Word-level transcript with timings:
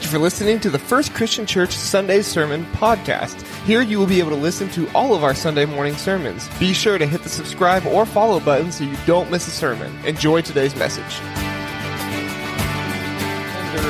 Thank 0.00 0.12
you 0.12 0.18
for 0.18 0.22
listening 0.22 0.60
to 0.60 0.70
the 0.70 0.78
First 0.78 1.12
Christian 1.12 1.44
Church 1.44 1.72
Sunday 1.72 2.22
Sermon 2.22 2.64
Podcast. 2.72 3.42
Here 3.66 3.82
you 3.82 3.98
will 3.98 4.06
be 4.06 4.18
able 4.18 4.30
to 4.30 4.34
listen 4.34 4.70
to 4.70 4.88
all 4.92 5.14
of 5.14 5.22
our 5.22 5.34
Sunday 5.34 5.66
morning 5.66 5.94
sermons. 5.94 6.48
Be 6.58 6.72
sure 6.72 6.96
to 6.96 7.04
hit 7.04 7.22
the 7.22 7.28
subscribe 7.28 7.84
or 7.84 8.06
follow 8.06 8.40
button 8.40 8.72
so 8.72 8.84
you 8.84 8.96
don't 9.04 9.30
miss 9.30 9.46
a 9.46 9.50
sermon. 9.50 9.94
Enjoy 10.06 10.40
today's 10.40 10.74
message. 10.74 11.20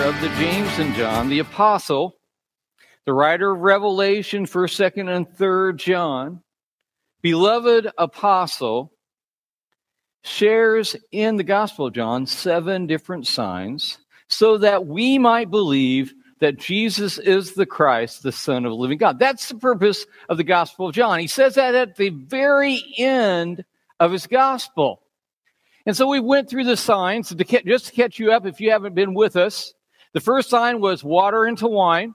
Of 0.04 0.20
the 0.20 0.32
James 0.36 0.80
and 0.80 0.96
John, 0.96 1.28
the 1.28 1.38
apostle, 1.38 2.16
the 3.06 3.14
writer 3.14 3.52
of 3.52 3.60
Revelation, 3.60 4.46
1st, 4.46 4.92
2nd, 4.92 5.16
and 5.16 5.28
3rd 5.28 5.76
John, 5.76 6.42
beloved 7.22 7.88
apostle, 7.96 8.92
shares 10.24 10.96
in 11.12 11.36
the 11.36 11.44
Gospel 11.44 11.86
of 11.86 11.94
John 11.94 12.26
seven 12.26 12.88
different 12.88 13.28
signs 13.28 13.99
so 14.30 14.58
that 14.58 14.86
we 14.86 15.18
might 15.18 15.50
believe 15.50 16.14
that 16.38 16.58
Jesus 16.58 17.18
is 17.18 17.52
the 17.52 17.66
Christ, 17.66 18.22
the 18.22 18.32
Son 18.32 18.64
of 18.64 18.70
the 18.70 18.76
living 18.76 18.96
God. 18.96 19.18
That's 19.18 19.48
the 19.48 19.56
purpose 19.56 20.06
of 20.28 20.38
the 20.38 20.44
Gospel 20.44 20.88
of 20.88 20.94
John. 20.94 21.18
He 21.18 21.26
says 21.26 21.56
that 21.56 21.74
at 21.74 21.96
the 21.96 22.08
very 22.08 22.82
end 22.96 23.64
of 23.98 24.12
his 24.12 24.26
Gospel. 24.26 25.02
And 25.84 25.94
so 25.94 26.06
we 26.06 26.20
went 26.20 26.48
through 26.48 26.64
the 26.64 26.76
signs 26.76 27.28
to 27.28 27.34
get, 27.34 27.66
just 27.66 27.86
to 27.86 27.92
catch 27.92 28.18
you 28.18 28.32
up 28.32 28.46
if 28.46 28.60
you 28.60 28.70
haven't 28.70 28.94
been 28.94 29.12
with 29.12 29.36
us. 29.36 29.74
The 30.12 30.20
first 30.20 30.48
sign 30.48 30.80
was 30.80 31.04
water 31.04 31.46
into 31.46 31.66
wine. 31.66 32.14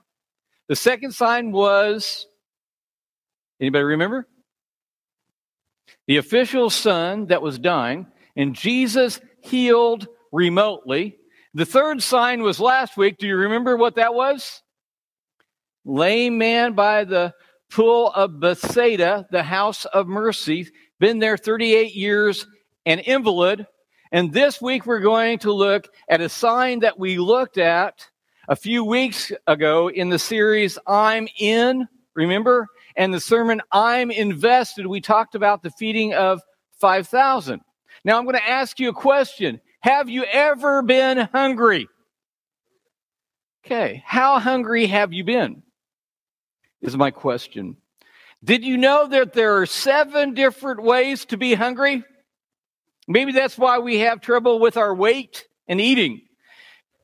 The 0.68 0.76
second 0.76 1.12
sign 1.12 1.52
was, 1.52 2.26
anybody 3.60 3.84
remember? 3.84 4.26
The 6.08 6.16
official 6.16 6.70
son 6.70 7.26
that 7.26 7.42
was 7.42 7.58
dying, 7.58 8.06
and 8.36 8.54
Jesus 8.54 9.20
healed 9.40 10.08
remotely. 10.32 11.18
The 11.56 11.64
third 11.64 12.02
sign 12.02 12.42
was 12.42 12.60
last 12.60 12.98
week. 12.98 13.16
Do 13.16 13.26
you 13.26 13.34
remember 13.34 13.78
what 13.78 13.94
that 13.94 14.12
was? 14.12 14.60
Lame 15.86 16.36
man 16.36 16.74
by 16.74 17.04
the 17.04 17.32
pool 17.70 18.08
of 18.08 18.40
Bethsaida, 18.40 19.26
the 19.30 19.42
house 19.42 19.86
of 19.86 20.06
mercy, 20.06 20.68
been 21.00 21.18
there 21.18 21.38
38 21.38 21.94
years, 21.94 22.46
an 22.84 22.98
invalid. 22.98 23.66
And 24.12 24.34
this 24.34 24.60
week 24.60 24.84
we're 24.84 25.00
going 25.00 25.38
to 25.38 25.50
look 25.50 25.88
at 26.10 26.20
a 26.20 26.28
sign 26.28 26.80
that 26.80 26.98
we 26.98 27.16
looked 27.16 27.56
at 27.56 28.06
a 28.48 28.54
few 28.54 28.84
weeks 28.84 29.32
ago 29.46 29.88
in 29.88 30.10
the 30.10 30.18
series 30.18 30.76
I'm 30.86 31.26
in, 31.38 31.88
remember? 32.12 32.66
And 32.96 33.14
the 33.14 33.20
sermon 33.20 33.62
I'm 33.72 34.10
invested, 34.10 34.86
we 34.86 35.00
talked 35.00 35.34
about 35.34 35.62
the 35.62 35.70
feeding 35.70 36.12
of 36.12 36.42
5,000. 36.80 37.62
Now 38.04 38.18
I'm 38.18 38.24
going 38.24 38.36
to 38.36 38.46
ask 38.46 38.78
you 38.78 38.90
a 38.90 38.92
question. 38.92 39.58
Have 39.86 40.08
you 40.08 40.24
ever 40.24 40.82
been 40.82 41.28
hungry? 41.32 41.86
Okay, 43.64 44.02
how 44.04 44.40
hungry 44.40 44.86
have 44.88 45.12
you 45.12 45.22
been? 45.22 45.62
Is 46.82 46.96
my 46.96 47.12
question. 47.12 47.76
Did 48.42 48.64
you 48.64 48.78
know 48.78 49.06
that 49.06 49.32
there 49.32 49.58
are 49.58 49.66
seven 49.66 50.34
different 50.34 50.82
ways 50.82 51.24
to 51.26 51.36
be 51.36 51.54
hungry? 51.54 52.02
Maybe 53.06 53.30
that's 53.30 53.56
why 53.56 53.78
we 53.78 54.00
have 54.00 54.20
trouble 54.20 54.58
with 54.58 54.76
our 54.76 54.92
weight 54.92 55.46
and 55.68 55.80
eating. 55.80 56.22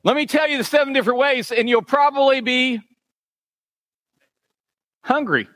Let 0.03 0.17
me 0.17 0.25
tell 0.25 0.49
you 0.49 0.57
the 0.57 0.65
seven 0.65 0.91
different 0.91 1.19
ways, 1.19 1.53
and 1.53 1.69
you'll 1.69 1.83
probably 1.83 2.41
be 2.41 2.81
hungry. 5.05 5.47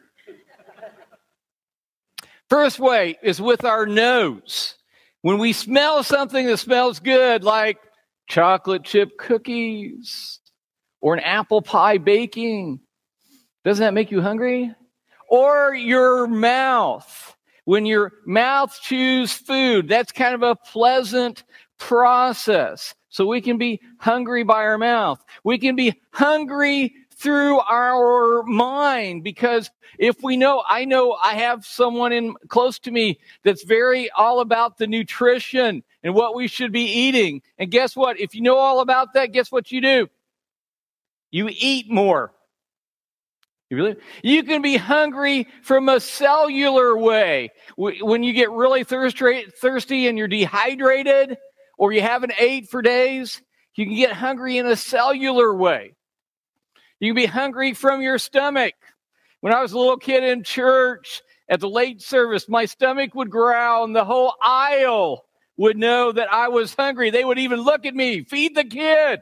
First 2.50 2.80
way 2.80 3.18
is 3.22 3.42
with 3.42 3.66
our 3.66 3.86
nose. 3.86 4.76
When 5.22 5.40
we 5.40 5.54
smell 5.54 6.04
something 6.04 6.46
that 6.46 6.58
smells 6.58 7.00
good, 7.00 7.44
like 7.44 7.78
chocolate 8.28 8.84
chip 8.84 9.18
cookies 9.18 10.40
or 11.02 11.14
an 11.14 11.22
apple 11.22 11.62
pie 11.62 11.98
baking, 11.98 12.80
doesn't 13.66 13.84
that 13.84 13.94
make 13.94 14.12
you 14.12 14.22
hungry? 14.22 14.74
Or 15.30 15.74
your 15.74 16.28
mouth. 16.28 17.36
When 17.66 17.86
your 17.86 18.14
mouth 18.26 18.78
chews 18.82 19.34
food, 19.34 19.90
that's 19.90 20.14
kind 20.14 20.34
of 20.34 20.44
a 20.44 20.56
pleasant 20.56 21.44
process. 21.78 22.96
So 23.10 23.26
we 23.26 23.42
can 23.42 23.58
be 23.58 23.82
hungry 24.00 24.44
by 24.44 24.64
our 24.64 24.78
mouth. 24.78 25.24
We 25.44 25.58
can 25.58 25.76
be 25.76 26.00
hungry 26.12 26.94
through 27.18 27.60
our 27.60 28.44
mind 28.44 29.24
because 29.24 29.72
if 29.98 30.18
we 30.22 30.38
know 30.38 30.64
i 30.70 30.86
know 30.86 31.18
i 31.24 31.34
have 31.34 31.66
someone 31.66 32.12
in 32.12 32.36
close 32.48 32.78
to 32.78 32.92
me 32.92 33.20
that's 33.44 33.64
very 33.64 34.10
all 34.12 34.40
about 34.40 34.78
the 34.78 34.86
nutrition 34.86 35.84
and 36.08 36.16
what 36.16 36.36
we 36.36 36.48
should 36.48 36.72
be 36.72 36.86
eating. 36.86 37.42
And 37.58 37.70
guess 37.70 37.94
what? 37.94 38.18
If 38.18 38.34
you 38.34 38.42
know 38.42 38.58
all 38.58 38.80
about 38.80 39.14
that 39.14 39.34
guess 39.34 39.52
what 39.52 39.74
you 39.74 39.82
do? 39.82 40.08
You 41.32 41.50
eat 41.52 41.92
more. 41.92 42.34
You 43.70 43.76
really 43.76 43.96
you 44.24 44.44
can 44.44 44.62
be 44.62 44.78
hungry 44.78 45.48
from 45.64 45.90
a 45.90 46.00
cellular 46.00 46.98
way. 46.98 47.52
When 47.76 48.24
you 48.24 48.32
get 48.32 48.50
really 48.52 48.86
thirsty 48.86 49.48
thirsty 49.60 50.08
and 50.08 50.18
you're 50.18 50.30
dehydrated 50.30 51.38
or 51.78 51.92
you 51.92 52.02
haven't 52.02 52.32
ate 52.40 52.70
for 52.70 52.82
days 52.82 53.42
you 53.76 53.86
can 53.86 53.96
get 53.96 54.14
hungry 54.14 54.58
in 54.58 54.66
a 54.66 54.78
cellular 54.78 55.54
way 55.54 55.97
you 57.00 57.10
can 57.10 57.16
be 57.16 57.26
hungry 57.26 57.74
from 57.74 58.02
your 58.02 58.18
stomach. 58.18 58.74
When 59.42 59.54
I 59.54 59.62
was 59.62 59.74
a 59.74 59.78
little 59.78 59.98
kid 59.98 60.24
in 60.24 60.44
church 60.44 61.22
at 61.50 61.60
the 61.60 61.70
late 61.70 62.02
service, 62.02 62.50
my 62.50 62.66
stomach 62.66 63.14
would 63.14 63.30
growl 63.30 63.84
and 63.84 63.96
the 63.96 64.06
whole 64.06 64.34
aisle 64.44 65.26
would 65.58 65.78
know 65.78 66.12
that 66.12 66.32
I 66.32 66.48
was 66.48 66.74
hungry. 66.74 67.10
They 67.10 67.26
would 67.26 67.40
even 67.40 67.62
look 67.62 67.86
at 67.86 67.96
me, 67.96 68.24
feed 68.24 68.56
the 68.56 68.64
kid. 68.64 69.22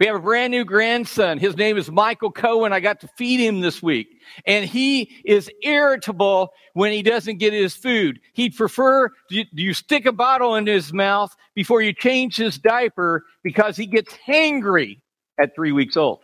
We 0.00 0.06
have 0.06 0.16
a 0.16 0.20
brand 0.20 0.50
new 0.50 0.64
grandson. 0.64 1.38
His 1.38 1.56
name 1.56 1.76
is 1.76 1.90
Michael 1.90 2.32
Cohen. 2.32 2.72
I 2.72 2.80
got 2.80 3.00
to 3.00 3.08
feed 3.16 3.38
him 3.38 3.60
this 3.60 3.82
week. 3.82 4.08
And 4.46 4.64
he 4.64 5.10
is 5.24 5.50
irritable 5.62 6.50
when 6.72 6.92
he 6.92 7.02
doesn't 7.02 7.38
get 7.38 7.52
his 7.52 7.76
food. 7.76 8.18
He'd 8.32 8.56
prefer 8.56 9.10
do 9.30 9.44
you 9.52 9.72
stick 9.72 10.04
a 10.06 10.12
bottle 10.12 10.56
in 10.56 10.66
his 10.66 10.92
mouth 10.92 11.34
before 11.54 11.80
you 11.80 11.92
change 11.92 12.36
his 12.36 12.58
diaper 12.58 13.24
because 13.44 13.76
he 13.76 13.86
gets 13.86 14.12
hangry 14.26 15.00
at 15.40 15.54
three 15.54 15.72
weeks 15.72 15.96
old. 15.96 16.20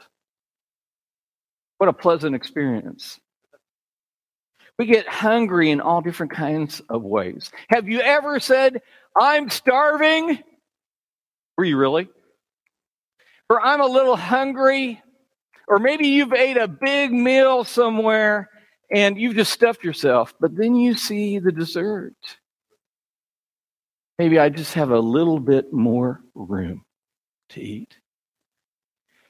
What 1.78 1.88
a 1.88 1.92
pleasant 1.92 2.34
experience. 2.34 3.18
We 4.78 4.86
get 4.86 5.08
hungry 5.08 5.70
in 5.70 5.80
all 5.80 6.00
different 6.00 6.32
kinds 6.32 6.80
of 6.88 7.02
ways. 7.02 7.50
Have 7.68 7.88
you 7.88 8.00
ever 8.00 8.40
said, 8.40 8.80
I'm 9.18 9.50
starving? 9.50 10.38
Were 11.58 11.64
you 11.64 11.76
really? 11.76 12.08
Or 13.50 13.60
I'm 13.60 13.80
a 13.80 13.86
little 13.86 14.16
hungry? 14.16 15.02
Or 15.68 15.78
maybe 15.78 16.08
you've 16.08 16.32
ate 16.32 16.56
a 16.56 16.66
big 16.66 17.12
meal 17.12 17.64
somewhere 17.64 18.48
and 18.90 19.18
you've 19.18 19.36
just 19.36 19.52
stuffed 19.52 19.84
yourself, 19.84 20.34
but 20.40 20.56
then 20.56 20.74
you 20.74 20.94
see 20.94 21.38
the 21.38 21.52
dessert. 21.52 22.16
Maybe 24.18 24.38
I 24.38 24.48
just 24.48 24.74
have 24.74 24.90
a 24.90 24.98
little 24.98 25.40
bit 25.40 25.72
more 25.72 26.22
room 26.34 26.84
to 27.50 27.60
eat. 27.60 27.99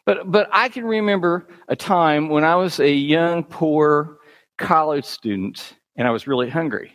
But, 0.07 0.31
but 0.31 0.49
I 0.53 0.69
can 0.69 0.85
remember 0.85 1.47
a 1.69 1.77
time 1.77 2.29
when 2.29 2.45
I 2.45 2.57
was 2.57 2.81
a 2.81 2.91
young, 2.91 3.45
poor 3.45 4.19
college 4.59 5.05
student 5.05 5.77
and 5.97 6.07
I 6.07 6.11
was 6.11 6.27
really 6.27 6.49
hungry. 6.49 6.93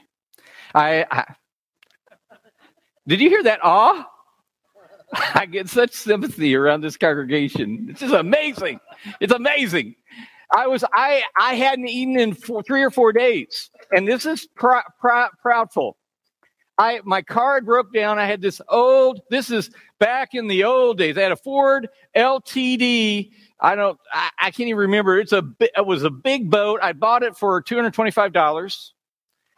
I, 0.73 1.05
I 1.11 1.35
did 3.07 3.21
you 3.21 3.29
hear 3.29 3.43
that 3.43 3.59
awe? 3.63 4.05
I 5.35 5.45
get 5.45 5.69
such 5.69 5.91
sympathy 5.93 6.55
around 6.55 6.81
this 6.81 6.97
congregation. 6.97 7.87
It's 7.89 7.99
just 7.99 8.13
amazing. 8.13 8.79
It's 9.19 9.33
amazing. 9.33 9.95
I 10.55 10.67
was 10.67 10.83
I 10.93 11.23
I 11.39 11.55
hadn't 11.55 11.87
eaten 11.87 12.19
in 12.19 12.33
four, 12.33 12.63
three 12.63 12.83
or 12.83 12.91
four 12.91 13.13
days, 13.13 13.69
and 13.91 14.07
this 14.07 14.25
is 14.25 14.47
pr- 14.55 14.87
pr- 14.99 15.33
proudful. 15.43 15.93
I 16.77 16.99
my 17.03 17.21
car 17.21 17.61
broke 17.61 17.93
down. 17.93 18.19
I 18.19 18.25
had 18.25 18.41
this 18.41 18.61
old. 18.69 19.21
This 19.29 19.49
is 19.49 19.71
back 19.99 20.33
in 20.33 20.47
the 20.47 20.63
old 20.65 20.97
days. 20.97 21.17
I 21.17 21.21
had 21.21 21.31
a 21.31 21.37
Ford 21.37 21.87
LTD. 22.15 23.31
I 23.59 23.75
don't. 23.75 23.97
I, 24.11 24.29
I 24.39 24.51
can't 24.51 24.67
even 24.67 24.79
remember. 24.79 25.19
It's 25.19 25.31
a. 25.31 25.43
It 25.59 25.85
was 25.85 26.03
a 26.03 26.09
big 26.09 26.49
boat. 26.49 26.79
I 26.83 26.93
bought 26.93 27.23
it 27.23 27.37
for 27.37 27.61
two 27.61 27.75
hundred 27.75 27.93
twenty-five 27.93 28.33
dollars. 28.33 28.93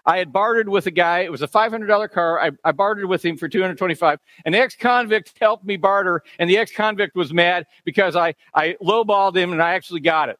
I 0.05 0.19
had 0.19 0.31
bartered 0.31 0.69
with 0.69 0.87
a 0.87 0.91
guy. 0.91 1.19
It 1.19 1.31
was 1.31 1.41
a 1.41 1.47
five 1.47 1.71
hundred 1.71 1.87
dollar 1.87 2.07
car. 2.07 2.39
I, 2.39 2.51
I 2.63 2.71
bartered 2.71 3.05
with 3.05 3.25
him 3.25 3.35
for 3.35 3.49
two 3.49 3.61
hundred 3.61 3.77
twenty-five. 3.77 4.19
An 4.45 4.53
ex-convict 4.53 5.33
helped 5.39 5.65
me 5.65 5.75
barter, 5.75 6.21
and 6.39 6.49
the 6.49 6.57
ex-convict 6.57 7.15
was 7.15 7.33
mad 7.33 7.65
because 7.83 8.15
I 8.15 8.35
I 8.53 8.77
lowballed 8.81 9.35
him 9.35 9.51
and 9.51 9.61
I 9.61 9.73
actually 9.73 10.01
got 10.01 10.29
it. 10.29 10.37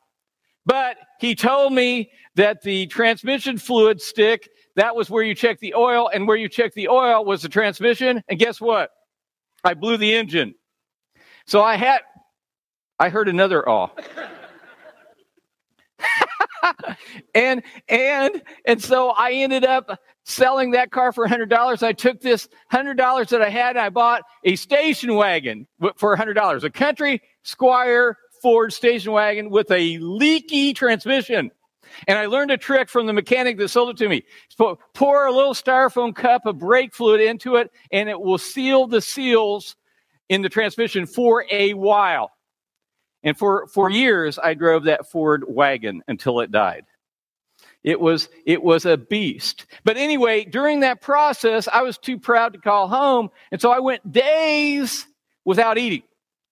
But 0.65 0.97
he 1.19 1.33
told 1.33 1.74
me 1.74 2.12
that 2.35 2.62
the 2.62 2.88
transmission 2.88 3.57
fluid 3.57 4.01
stick 4.01 4.50
that 4.77 4.95
was 4.95 5.09
where 5.09 5.24
you 5.24 5.35
check 5.35 5.59
the 5.59 5.74
oil, 5.74 6.09
and 6.13 6.27
where 6.27 6.38
you 6.38 6.47
check 6.47 6.74
the 6.74 6.88
oil 6.88 7.25
was 7.25 7.41
the 7.41 7.50
transmission. 7.50 8.24
And 8.29 8.39
guess 8.39 8.62
what? 8.62 8.91
I 9.63 9.74
blew 9.74 9.97
the 9.97 10.15
engine. 10.15 10.53
So 11.47 11.62
I 11.62 11.75
had, 11.75 12.01
I 13.00 13.09
heard 13.09 13.27
another 13.27 13.68
awe. 13.68 13.89
and 17.35 17.63
and 17.89 18.41
and 18.65 18.81
so 18.81 19.09
I 19.09 19.31
ended 19.31 19.65
up 19.65 20.00
selling 20.25 20.71
that 20.71 20.91
car 20.91 21.12
for 21.12 21.27
$100. 21.27 21.83
I 21.83 21.94
took 21.94 22.21
this 22.21 22.47
$100 22.71 23.29
that 23.29 23.41
I 23.41 23.50
had 23.50 23.77
and 23.77 23.79
I 23.79 23.89
bought 23.89 24.24
a 24.44 24.56
station 24.57 25.15
wagon 25.15 25.65
for 25.95 26.15
$100, 26.15 26.63
a 26.63 26.69
country 26.69 27.21
squire 27.44 28.18
Ford 28.41 28.74
station 28.74 29.12
wagon 29.12 29.50
with 29.50 29.71
a 29.71 29.97
leaky 29.97 30.74
transmission. 30.74 31.50
And 32.07 32.18
I 32.18 32.25
learned 32.25 32.51
a 32.51 32.57
trick 32.57 32.89
from 32.89 33.06
the 33.06 33.13
mechanic 33.13 33.57
that 33.57 33.69
sold 33.69 33.89
it 33.89 33.98
to 33.98 34.10
me. 34.10 34.24
Pour 34.94 35.25
a 35.25 35.31
little 35.31 35.54
styrofoam 35.54 36.16
cup 36.16 36.45
of 36.45 36.60
brake 36.60 36.94
fluid 36.94 37.22
into 37.22 37.56
it, 37.56 37.72
and 37.92 38.10
it 38.10 38.19
will 38.19 38.38
seal 38.38 38.88
the 38.88 39.01
seals 39.01 39.75
in 40.30 40.42
the 40.42 40.50
transmission 40.50 41.06
for 41.06 41.45
a 41.51 41.74
while. 41.74 42.31
And 43.24 43.38
for, 43.38 43.68
for 43.68 43.89
years, 43.89 44.39
I 44.39 44.54
drove 44.54 44.86
that 44.86 45.10
Ford 45.10 45.44
wagon 45.48 46.04
until 46.07 46.39
it 46.39 46.51
died. 46.51 46.86
It 47.84 48.00
was, 48.00 48.30
it 48.45 48.62
was 48.62 48.86
a 48.86 48.98
beast. 48.98 49.66
But 49.84 49.98
anyway, 49.98 50.44
during 50.44 50.81
that 50.81 51.01
process, 51.01 51.68
I 51.72 51.81
was 51.84 51.98
too 51.98 52.19
proud 52.19 52.54
to 52.54 52.60
call 52.60 52.88
home. 52.88 53.30
And 53.51 53.62
so 53.62 53.72
I 53.72 53.80
went 53.80 54.12
days 54.12 55.07
without 55.45 55.78
eating. 55.78 56.04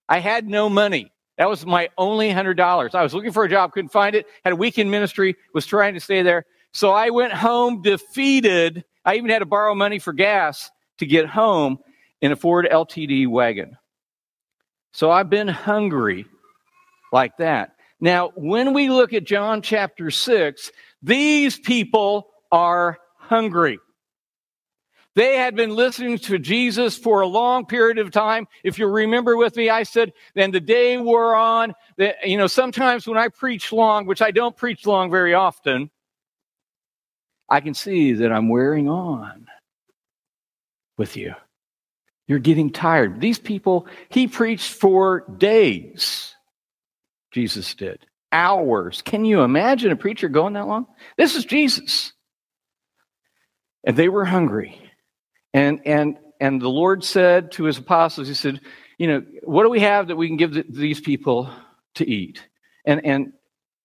I 0.08 0.20
had 0.20 0.48
no 0.48 0.70
money. 0.70 1.12
That 1.38 1.50
was 1.50 1.66
my 1.66 1.90
only 1.98 2.30
$100. 2.30 2.96
I 2.96 3.04
was 3.04 3.14
looking 3.14 3.32
for 3.32 3.44
a 3.44 3.50
job, 3.50 3.74
couldn't 3.74 3.92
find 3.92 4.16
it, 4.16 4.26
had 4.44 4.54
a 4.54 4.56
weekend 4.56 4.90
ministry, 4.90 5.36
was 5.54 5.66
trying 5.66 5.94
to 5.94 6.00
stay 6.00 6.22
there. 6.22 6.46
So 6.72 6.92
I 6.92 7.10
went 7.10 7.34
home 7.34 7.82
defeated. 7.82 8.84
I 9.04 9.16
even 9.16 9.30
had 9.30 9.40
to 9.40 9.46
borrow 9.46 9.76
money 9.76 10.00
for 10.00 10.14
gas 10.14 10.72
to 10.98 11.06
get 11.06 11.28
home 11.28 11.80
in 12.22 12.32
a 12.32 12.36
Ford 12.36 12.68
LTD 12.72 13.28
wagon. 13.28 13.78
So 14.92 15.12
I've 15.12 15.30
been 15.30 15.48
hungry 15.48 16.26
like 17.12 17.38
that. 17.38 17.76
Now, 18.00 18.32
when 18.36 18.74
we 18.74 18.90
look 18.90 19.14
at 19.14 19.26
John 19.26 19.62
chapter 19.62 20.12
6, 20.12 20.72
these 21.02 21.60
people 21.60 22.28
are 22.52 22.98
hungry. 23.18 23.80
They 25.16 25.38
had 25.38 25.56
been 25.56 25.70
listening 25.70 26.18
to 26.20 26.38
Jesus 26.38 26.98
for 26.98 27.22
a 27.22 27.28
long 27.28 27.66
period 27.66 28.00
of 28.00 28.12
time. 28.12 28.48
If 28.64 28.78
you 28.78 28.88
remember 28.88 29.38
with 29.38 29.56
me, 29.56 29.70
I 29.70 29.84
said, 29.84 30.12
then 30.34 30.52
the 30.52 30.60
day 30.60 30.98
wore 30.98 31.36
on. 31.36 31.74
That, 31.98 32.28
you 32.28 32.38
know, 32.38 32.48
sometimes 32.48 33.08
when 33.08 33.18
I 33.18 33.30
preach 33.30 33.72
long, 33.72 34.06
which 34.06 34.22
I 34.22 34.32
don't 34.32 34.58
preach 34.58 34.86
long 34.86 35.10
very 35.10 35.34
often, 35.34 35.90
I 37.50 37.62
can 37.62 37.74
see 37.74 38.12
that 38.14 38.32
I'm 38.32 38.50
wearing 38.50 38.90
on 38.90 39.48
with 40.98 41.16
you. 41.16 41.34
You're 42.28 42.40
getting 42.40 42.72
tired. 42.72 43.22
These 43.22 43.40
people, 43.40 43.88
he 44.10 44.28
preached 44.28 44.74
for 44.74 45.24
days. 45.38 46.34
Jesus 47.32 47.74
did. 47.76 48.06
Hours. 48.32 49.02
Can 49.02 49.24
you 49.24 49.44
imagine 49.44 49.92
a 49.92 49.96
preacher 49.96 50.28
going 50.28 50.54
that 50.54 50.68
long? 50.68 50.88
This 51.18 51.36
is 51.36 51.46
Jesus. 51.46 52.12
And 53.86 53.96
they 53.96 54.10
were 54.10 54.26
hungry. 54.26 54.82
And, 55.56 55.80
and, 55.86 56.18
and 56.42 56.62
the 56.62 56.68
Lord 56.68 57.02
said 57.02 57.54
to 57.54 57.64
his 57.64 57.78
apostles, 57.78 58.28
He 58.28 58.34
said, 58.34 58.60
You 58.98 59.08
know, 59.08 59.26
what 59.44 59.64
do 59.64 59.70
we 59.70 59.80
have 59.80 60.10
that 60.10 60.18
we 60.18 60.28
can 60.28 60.36
give 60.36 60.54
the, 60.54 60.66
these 60.70 61.00
people 61.00 61.50
to 61.94 62.08
eat? 62.08 62.46
And, 62.84 63.06
and, 63.06 63.32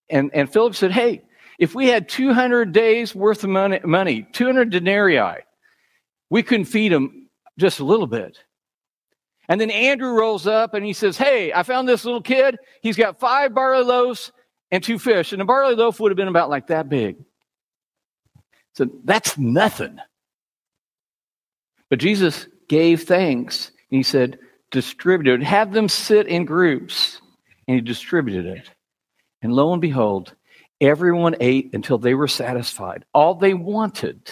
and, 0.09 0.31
and 0.33 0.51
Philip 0.51 0.75
said, 0.75 0.91
Hey, 0.91 1.21
if 1.59 1.73
we 1.73 1.87
had 1.87 2.09
200 2.09 2.73
days 2.73 3.15
worth 3.15 3.45
of 3.45 3.51
money, 3.51 3.79
money 3.85 4.27
200 4.33 4.69
denarii, 4.69 5.45
we 6.29 6.43
couldn't 6.43 6.65
feed 6.65 6.91
them 6.91 7.29
just 7.57 7.79
a 7.79 7.85
little 7.85 8.07
bit. 8.07 8.37
And 9.47 9.61
then 9.61 9.71
Andrew 9.71 10.11
rolls 10.11 10.47
up 10.47 10.73
and 10.73 10.85
he 10.85 10.91
says, 10.91 11.17
Hey, 11.17 11.53
I 11.53 11.63
found 11.63 11.87
this 11.87 12.03
little 12.03 12.21
kid. 12.21 12.57
He's 12.81 12.97
got 12.97 13.17
five 13.17 13.53
barley 13.53 13.85
loaves 13.85 14.33
and 14.71 14.83
two 14.83 14.99
fish. 14.99 15.31
And 15.31 15.41
a 15.41 15.45
barley 15.45 15.75
loaf 15.75 16.01
would 16.01 16.11
have 16.11 16.17
been 16.17 16.27
about 16.27 16.49
like 16.49 16.67
that 16.67 16.89
big. 16.89 17.15
So 18.73 18.89
that's 19.05 19.37
nothing. 19.37 19.99
But 21.91 21.99
Jesus 21.99 22.47
gave 22.69 23.03
thanks 23.03 23.67
and 23.67 23.97
he 23.97 24.03
said, 24.03 24.39
distribute 24.71 25.41
it, 25.41 25.45
have 25.45 25.73
them 25.73 25.89
sit 25.89 26.25
in 26.25 26.45
groups. 26.45 27.21
And 27.67 27.75
he 27.75 27.81
distributed 27.81 28.45
it. 28.45 28.71
And 29.41 29.53
lo 29.53 29.73
and 29.73 29.81
behold, 29.81 30.33
everyone 30.79 31.35
ate 31.41 31.71
until 31.73 31.97
they 31.97 32.13
were 32.13 32.29
satisfied, 32.29 33.03
all 33.13 33.35
they 33.35 33.53
wanted. 33.53 34.31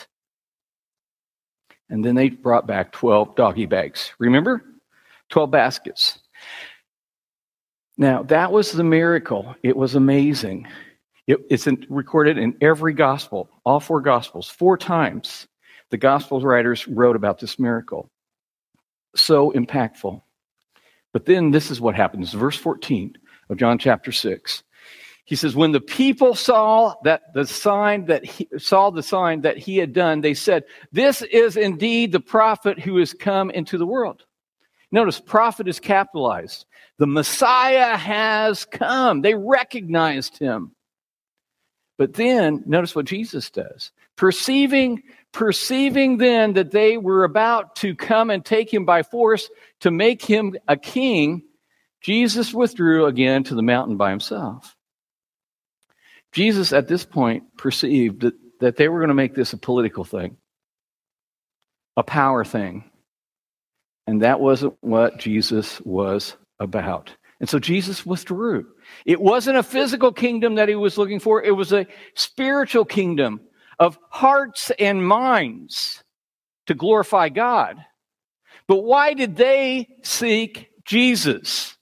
And 1.89 2.03
then 2.03 2.15
they 2.15 2.29
brought 2.29 2.65
back 2.65 2.93
12 2.93 3.35
doggy 3.35 3.65
bags. 3.65 4.13
Remember? 4.19 4.63
12 5.29 5.51
baskets. 5.51 6.19
Now, 7.97 8.23
that 8.23 8.53
was 8.53 8.71
the 8.71 8.85
miracle. 8.85 9.53
It 9.63 9.75
was 9.75 9.95
amazing. 9.95 10.67
It, 11.27 11.39
it's 11.49 11.67
recorded 11.89 12.37
in 12.37 12.55
every 12.61 12.93
gospel, 12.93 13.49
all 13.65 13.81
four 13.81 13.99
gospels, 13.99 14.49
four 14.49 14.77
times 14.77 15.47
the 15.89 15.97
gospel 15.97 16.41
writers 16.41 16.87
wrote 16.87 17.15
about 17.15 17.39
this 17.39 17.59
miracle. 17.59 18.09
So 19.15 19.51
impactful. 19.51 20.21
But 21.11 21.25
then 21.25 21.51
this 21.51 21.71
is 21.71 21.81
what 21.81 21.95
happens. 21.95 22.33
Verse 22.33 22.57
14 22.57 23.17
of 23.49 23.57
John 23.57 23.79
chapter 23.79 24.11
6. 24.11 24.63
He 25.25 25.35
says, 25.35 25.55
when 25.55 25.71
the 25.71 25.81
people 25.81 26.33
saw 26.33 26.95
that 27.03 27.33
the 27.33 27.45
sign 27.45 28.05
that 28.05 28.25
he 28.25 28.47
saw 28.57 28.89
the 28.89 29.03
sign 29.03 29.41
that 29.41 29.57
he 29.57 29.77
had 29.77 29.93
done, 29.93 30.21
they 30.21 30.33
said, 30.33 30.63
This 30.91 31.21
is 31.21 31.55
indeed 31.55 32.11
the 32.11 32.19
prophet 32.19 32.79
who 32.79 32.97
has 32.97 33.13
come 33.13 33.51
into 33.51 33.77
the 33.77 33.85
world. 33.85 34.25
Notice 34.91 35.19
prophet 35.19 35.67
is 35.67 35.79
capitalized. 35.79 36.65
The 36.97 37.05
Messiah 37.05 37.95
has 37.95 38.65
come. 38.65 39.21
They 39.21 39.35
recognized 39.35 40.39
him. 40.39 40.71
But 41.99 42.13
then 42.13 42.63
notice 42.65 42.95
what 42.95 43.05
Jesus 43.05 43.51
does. 43.51 43.91
Perceiving 44.15 45.03
Perceiving 45.31 46.17
then 46.17 46.53
that 46.53 46.71
they 46.71 46.97
were 46.97 47.23
about 47.23 47.75
to 47.77 47.95
come 47.95 48.29
and 48.29 48.43
take 48.43 48.73
him 48.73 48.85
by 48.85 49.03
force 49.03 49.49
to 49.81 49.91
make 49.91 50.23
him 50.23 50.55
a 50.67 50.75
king, 50.75 51.43
Jesus 52.01 52.53
withdrew 52.53 53.05
again 53.05 53.43
to 53.45 53.55
the 53.55 53.61
mountain 53.61 53.97
by 53.97 54.09
himself. 54.09 54.75
Jesus, 56.31 56.73
at 56.73 56.87
this 56.87 57.05
point, 57.05 57.57
perceived 57.57 58.21
that, 58.21 58.33
that 58.59 58.75
they 58.75 58.87
were 58.87 58.99
going 58.99 59.09
to 59.09 59.15
make 59.15 59.35
this 59.35 59.53
a 59.53 59.57
political 59.57 60.03
thing, 60.03 60.37
a 61.97 62.03
power 62.03 62.43
thing. 62.43 62.89
And 64.07 64.23
that 64.23 64.39
wasn't 64.39 64.75
what 64.81 65.19
Jesus 65.19 65.79
was 65.81 66.35
about. 66.59 67.11
And 67.39 67.47
so 67.47 67.59
Jesus 67.59 68.05
withdrew. 68.05 68.67
It 69.05 69.21
wasn't 69.21 69.57
a 69.57 69.63
physical 69.63 70.11
kingdom 70.11 70.55
that 70.55 70.69
he 70.69 70.75
was 70.75 70.97
looking 70.97 71.19
for, 71.19 71.43
it 71.43 71.55
was 71.55 71.71
a 71.71 71.87
spiritual 72.15 72.85
kingdom 72.85 73.41
of 73.79 73.97
hearts 74.09 74.71
and 74.77 75.05
minds 75.05 76.03
to 76.67 76.73
glorify 76.73 77.29
God. 77.29 77.77
But 78.67 78.83
why 78.83 79.13
did 79.13 79.35
they 79.35 79.87
seek 80.03 80.69
Jesus? 80.85 81.75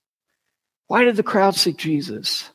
Why 0.87 1.03
did 1.03 1.15
the 1.17 1.23
crowd 1.23 1.55
seek 1.55 1.77
Jesus? 1.77 2.49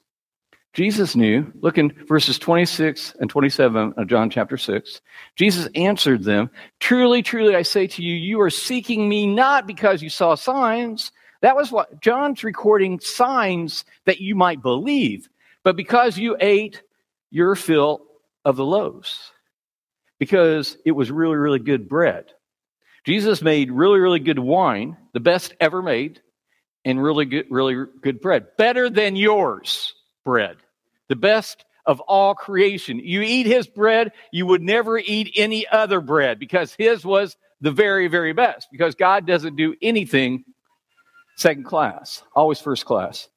Jesus 0.73 1.15
knew, 1.15 1.53
look 1.61 1.77
in 1.77 1.93
verses 2.09 2.39
26 2.39 3.17
and 3.21 3.29
27 3.29 3.93
of 3.99 4.07
John 4.07 4.31
chapter 4.31 4.57
6. 4.57 5.03
Jesus 5.37 5.69
answered 5.75 6.25
them, 6.25 6.49
Truly, 6.81 7.23
truly, 7.23 7.55
I 7.55 7.61
say 7.61 7.87
to 7.89 8.03
you, 8.03 8.15
you 8.15 8.41
are 8.41 8.49
seeking 8.49 9.07
me 9.07 9.27
not 9.27 9.67
because 9.67 10.03
you 10.03 10.09
saw 10.09 10.35
signs. 10.35 11.13
That 11.43 11.57
was 11.57 11.71
what 11.71 12.01
John's 12.01 12.43
recording 12.43 13.01
signs 13.01 13.85
that 14.07 14.21
you 14.21 14.35
might 14.35 14.63
believe, 14.63 15.29
but 15.63 15.77
because 15.77 16.17
you 16.17 16.39
ate 16.41 16.83
your 17.31 17.55
fill 17.55 18.07
of 18.45 18.57
the 18.57 18.65
loaves 18.65 19.33
because 20.19 20.77
it 20.85 20.93
was 20.93 21.11
really, 21.11 21.37
really 21.37 21.59
good 21.59 21.89
bread. 21.89 22.27
Jesus 23.05 23.43
made 23.43 23.71
really, 23.71 23.99
really 23.99 24.21
good 24.21 24.39
wine, 24.39 24.97
the 25.13 25.21
best 25.21 25.55
ever 25.61 25.83
made, 25.83 26.21
and 26.85 27.03
really 27.03 27.25
good, 27.25 27.47
really 27.51 27.85
good 28.01 28.21
bread. 28.21 28.47
Better 28.57 28.89
than 28.89 29.17
yours 29.17 29.95
bread. 30.25 30.57
The 31.09 31.17
best 31.17 31.65
of 31.87 32.01
all 32.01 32.35
creation. 32.35 33.01
You 33.01 33.23
eat 33.23 33.47
his 33.47 33.67
bread, 33.67 34.13
you 34.33 34.47
would 34.47 34.63
never 34.63 34.99
eat 34.99 35.33
any 35.37 35.67
other 35.67 36.01
bread 36.01 36.39
because 36.39 36.75
his 36.79 37.05
was 37.05 37.37
the 37.61 37.73
very, 37.73 38.09
very 38.09 38.33
best. 38.33 38.69
Because 38.71 38.95
God 38.95 39.27
doesn't 39.27 39.57
do 39.57 39.75
anything 39.83 40.45
second 41.37 41.65
class, 41.65 42.23
always 42.35 42.61
first 42.61 42.85
class. 42.85 43.29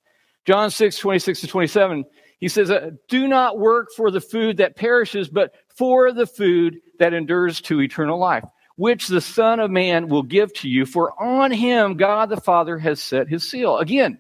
John 0.46 0.70
6, 0.70 0.98
26 1.00 1.42
to 1.42 1.48
27 1.48 2.06
he 2.40 2.48
says, 2.48 2.70
uh, 2.70 2.92
Do 3.08 3.28
not 3.28 3.58
work 3.58 3.90
for 3.96 4.12
the 4.12 4.22
food 4.22 4.58
that 4.58 4.76
perishes, 4.76 5.30
but 5.30 5.54
for 5.70 6.12
the 6.12 6.28
food 6.28 6.80
that 7.00 7.14
endures 7.14 7.62
to 7.62 7.82
eternal 7.82 8.20
life, 8.20 8.44
which 8.76 9.08
the 9.08 9.22
Son 9.22 9.60
of 9.60 9.72
Man 9.72 10.08
will 10.08 10.24
give 10.24 10.54
to 10.56 10.70
you, 10.70 10.86
for 10.86 11.20
on 11.22 11.52
him 11.52 11.96
God 11.96 12.30
the 12.30 12.40
Father 12.40 12.78
has 12.78 13.02
set 13.02 13.28
his 13.28 13.50
seal. 13.50 13.78
Again, 13.78 14.20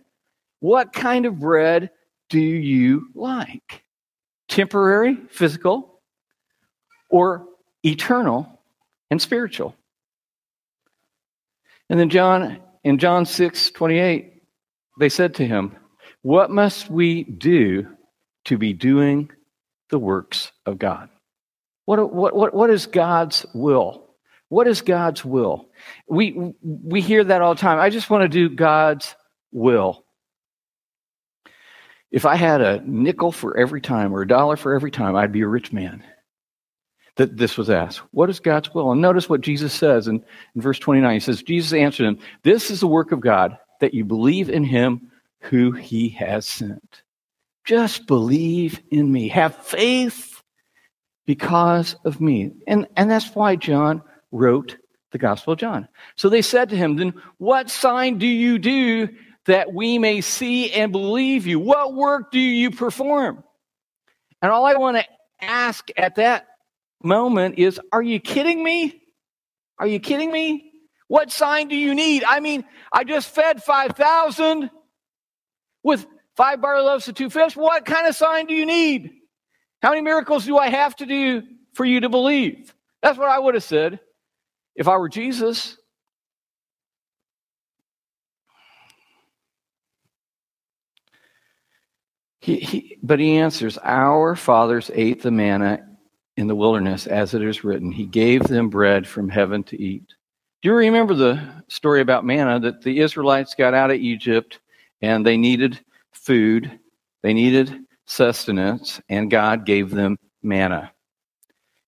what 0.60 0.94
kind 0.94 1.26
of 1.26 1.40
bread 1.40 1.92
do 2.30 2.40
you 2.40 3.08
like? 3.14 3.84
Temporary, 4.48 5.18
physical, 5.30 6.02
or 7.10 7.46
eternal 7.84 8.62
and 9.12 9.22
spiritual? 9.22 9.76
And 11.90 12.00
then 12.00 12.10
John, 12.10 12.60
in 12.84 12.98
John 12.98 13.26
6 13.26 13.72
28, 13.72 14.42
they 15.00 15.10
said 15.10 15.36
to 15.36 15.46
him, 15.46 15.76
What 16.22 16.50
must 16.50 16.90
we 16.90 17.24
do 17.24 17.88
to 18.46 18.58
be 18.58 18.74
doing 18.74 19.32
the 19.90 20.00
works 20.00 20.52
of 20.66 20.78
God. 20.80 21.10
What, 21.86 22.14
what, 22.14 22.36
what, 22.36 22.54
what 22.54 22.70
is 22.70 22.88
God's 22.88 23.46
will? 23.54 24.06
What 24.50 24.68
is 24.68 24.82
God's 24.82 25.24
will? 25.24 25.70
We, 26.08 26.54
we 26.62 27.02
hear 27.02 27.24
that 27.24 27.42
all 27.42 27.56
the 27.56 27.62
time. 27.62 27.80
I 27.80 27.90
just 27.90 28.10
want 28.10 28.24
to 28.24 28.30
do 28.30 28.50
God's 28.50 29.16
will. 29.52 30.04
If 32.12 32.26
I 32.26 32.36
had 32.36 32.62
a 32.62 32.82
nickel 32.86 33.32
for 33.32 33.58
every 33.58 33.82
time 33.82 34.14
or 34.14 34.22
a 34.22 34.28
dollar 34.28 34.56
for 34.56 34.74
every 34.74 34.92
time, 34.92 35.16
I'd 35.16 35.32
be 35.32 35.42
a 35.42 35.48
rich 35.48 35.74
man. 35.74 36.04
That 37.18 37.38
this 37.38 37.58
was 37.58 37.70
asked. 37.70 38.00
What 38.12 38.30
is 38.30 38.40
God's 38.40 38.74
will? 38.74 38.92
And 38.92 39.02
notice 39.02 39.30
what 39.30 39.42
Jesus 39.42 39.74
says 39.74 40.08
in, 40.08 40.24
in 40.54 40.62
verse 40.62 40.80
29. 40.80 41.14
He 41.14 41.20
says, 41.20 41.44
Jesus 41.44 41.74
answered 41.74 42.06
him, 42.06 42.20
This 42.44 42.70
is 42.70 42.82
the 42.82 42.88
work 42.88 43.12
of 43.12 43.22
God, 43.22 43.58
that 43.80 43.94
you 43.94 44.04
believe 44.04 44.50
in 44.50 44.64
him 44.64 45.12
who 45.40 45.72
he 45.72 46.10
has 46.10 46.46
sent. 46.46 47.04
Just 47.66 48.06
believe 48.08 48.80
in 48.92 49.12
me. 49.12 49.28
Have 49.30 49.56
faith 49.56 50.42
because 51.26 51.96
of 52.06 52.22
me. 52.22 52.52
And, 52.68 52.88
and 52.96 53.10
that's 53.10 53.34
why 53.34 53.56
John 53.56 54.04
wrote 54.32 54.78
the 55.12 55.18
Gospel 55.18 55.54
of 55.54 55.60
John. 55.60 55.88
So 56.16 56.30
they 56.30 56.42
said 56.42 56.70
to 56.70 56.78
him, 56.78 56.96
Then 56.96 57.14
what 57.38 57.70
sign 57.70 58.18
do 58.18 58.28
you 58.28 58.60
do 58.60 59.10
that 59.46 59.74
we 59.74 59.98
may 59.98 60.22
see 60.22 60.72
and 60.72 60.92
believe 60.92 61.48
you? 61.48 61.60
What 61.60 61.96
work 61.96 62.32
do 62.32 62.40
you 62.40 62.72
perform? 62.72 63.44
And 64.42 64.52
all 64.52 64.66
I 64.66 64.76
want 64.76 64.98
to 64.98 65.06
ask 65.42 65.88
at 65.98 66.16
that 66.16 66.48
moment 67.04 67.58
is 67.58 67.80
Are 67.92 68.02
you 68.02 68.20
kidding 68.20 68.64
me? 68.64 69.02
Are 69.80 69.88
you 69.88 70.00
kidding 70.00 70.32
me? 70.32 70.72
What 71.08 71.32
sign 71.32 71.68
do 71.68 71.76
you 71.76 71.94
need? 71.94 72.24
I 72.28 72.40
mean, 72.40 72.64
I 72.92 73.04
just 73.04 73.30
fed 73.30 73.62
5,000 73.62 74.70
with 75.84 76.06
five 76.36 76.62
barley 76.62 76.84
loaves 76.84 77.08
and 77.08 77.16
two 77.16 77.30
fish. 77.30 77.56
What 77.56 77.86
kind 77.86 78.08
of 78.08 78.16
sign 78.16 78.46
do 78.46 78.54
you 78.54 78.66
need? 78.66 79.12
How 79.82 79.90
many 79.90 80.02
miracles 80.02 80.46
do 80.46 80.58
I 80.58 80.70
have 80.70 80.96
to 80.98 81.06
do 81.06 81.44
for 81.74 81.86
you 81.86 82.00
to 82.02 82.10
believe? 82.10 82.74
That's 83.02 83.18
what 83.18 83.30
I 83.30 83.40
would 83.40 83.54
have 83.54 83.64
said 83.64 84.00
if 84.76 84.88
I 84.88 84.98
were 84.98 85.10
Jesus. 85.10 85.78
He, 92.40 92.58
he, 92.58 92.98
but 93.02 93.20
he 93.20 93.38
answers, 93.38 93.80
Our 93.80 94.36
fathers 94.36 94.92
ate 94.94 95.24
the 95.24 95.32
manna 95.32 95.84
in 96.38 96.48
the 96.48 96.56
wilderness, 96.56 97.08
as 97.08 97.34
it 97.34 97.42
is 97.42 97.64
written. 97.64 97.92
He 97.92 98.06
gave 98.06 98.44
them 98.44 98.70
bread 98.70 99.08
from 99.08 99.30
heaven 99.30 99.64
to 99.64 99.82
eat. 99.82 100.06
Do 100.62 100.70
you 100.70 100.76
remember 100.76 101.14
the 101.14 101.42
story 101.70 102.02
about 102.02 102.26
manna 102.26 102.60
that 102.60 102.82
the 102.82 103.00
Israelites 103.00 103.56
got 103.56 103.74
out 103.74 103.92
of 103.92 103.98
Egypt 103.98 104.60
and 105.02 105.26
they 105.26 105.38
needed 105.38 105.80
food, 106.16 106.80
they 107.24 107.34
needed 107.34 107.76
sustenance, 108.06 109.02
and 109.10 109.30
God 109.32 109.66
gave 109.66 109.92
them 109.92 110.18
manna? 110.42 110.92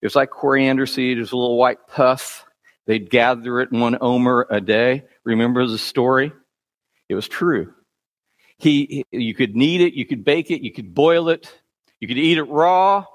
It 0.01 0.05
was 0.05 0.15
like 0.15 0.29
coriander 0.29 0.85
seed, 0.85 1.17
it 1.17 1.21
was 1.21 1.31
a 1.31 1.37
little 1.37 1.57
white 1.57 1.87
puff. 1.87 2.45
They'd 2.85 3.09
gather 3.09 3.59
it 3.59 3.71
in 3.71 3.79
one 3.79 3.97
omer 3.99 4.47
a 4.49 4.61
day. 4.61 5.03
Remember 5.25 5.65
the 5.67 5.77
story? 5.77 6.31
It 7.09 7.15
was 7.15 7.27
true. 7.27 7.73
He, 8.57 9.03
you 9.11 9.33
could 9.33 9.55
knead 9.55 9.81
it, 9.81 9.93
you 9.93 10.05
could 10.05 10.23
bake 10.23 10.51
it, 10.51 10.61
you 10.61 10.71
could 10.71 10.93
boil 10.93 11.29
it, 11.29 11.51
you 11.99 12.07
could 12.07 12.17
eat 12.17 12.37
it 12.37 12.43
raw, 12.43 13.05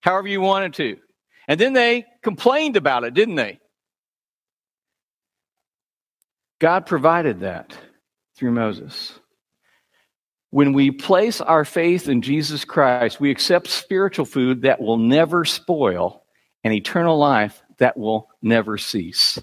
however 0.00 0.28
you 0.28 0.40
wanted 0.40 0.74
to. 0.74 0.96
And 1.48 1.58
then 1.58 1.72
they 1.72 2.06
complained 2.22 2.76
about 2.76 3.04
it, 3.04 3.14
didn't 3.14 3.36
they? 3.36 3.58
God 6.60 6.86
provided 6.86 7.40
that 7.40 7.76
through 8.36 8.52
Moses. 8.52 9.18
When 10.52 10.74
we 10.74 10.90
place 10.90 11.40
our 11.40 11.64
faith 11.64 12.10
in 12.10 12.20
Jesus 12.20 12.66
Christ, 12.66 13.18
we 13.18 13.30
accept 13.30 13.68
spiritual 13.68 14.26
food 14.26 14.60
that 14.62 14.82
will 14.82 14.98
never 14.98 15.46
spoil 15.46 16.24
and 16.62 16.74
eternal 16.74 17.16
life 17.16 17.62
that 17.78 17.96
will 17.96 18.28
never 18.42 18.76
cease. 18.76 19.38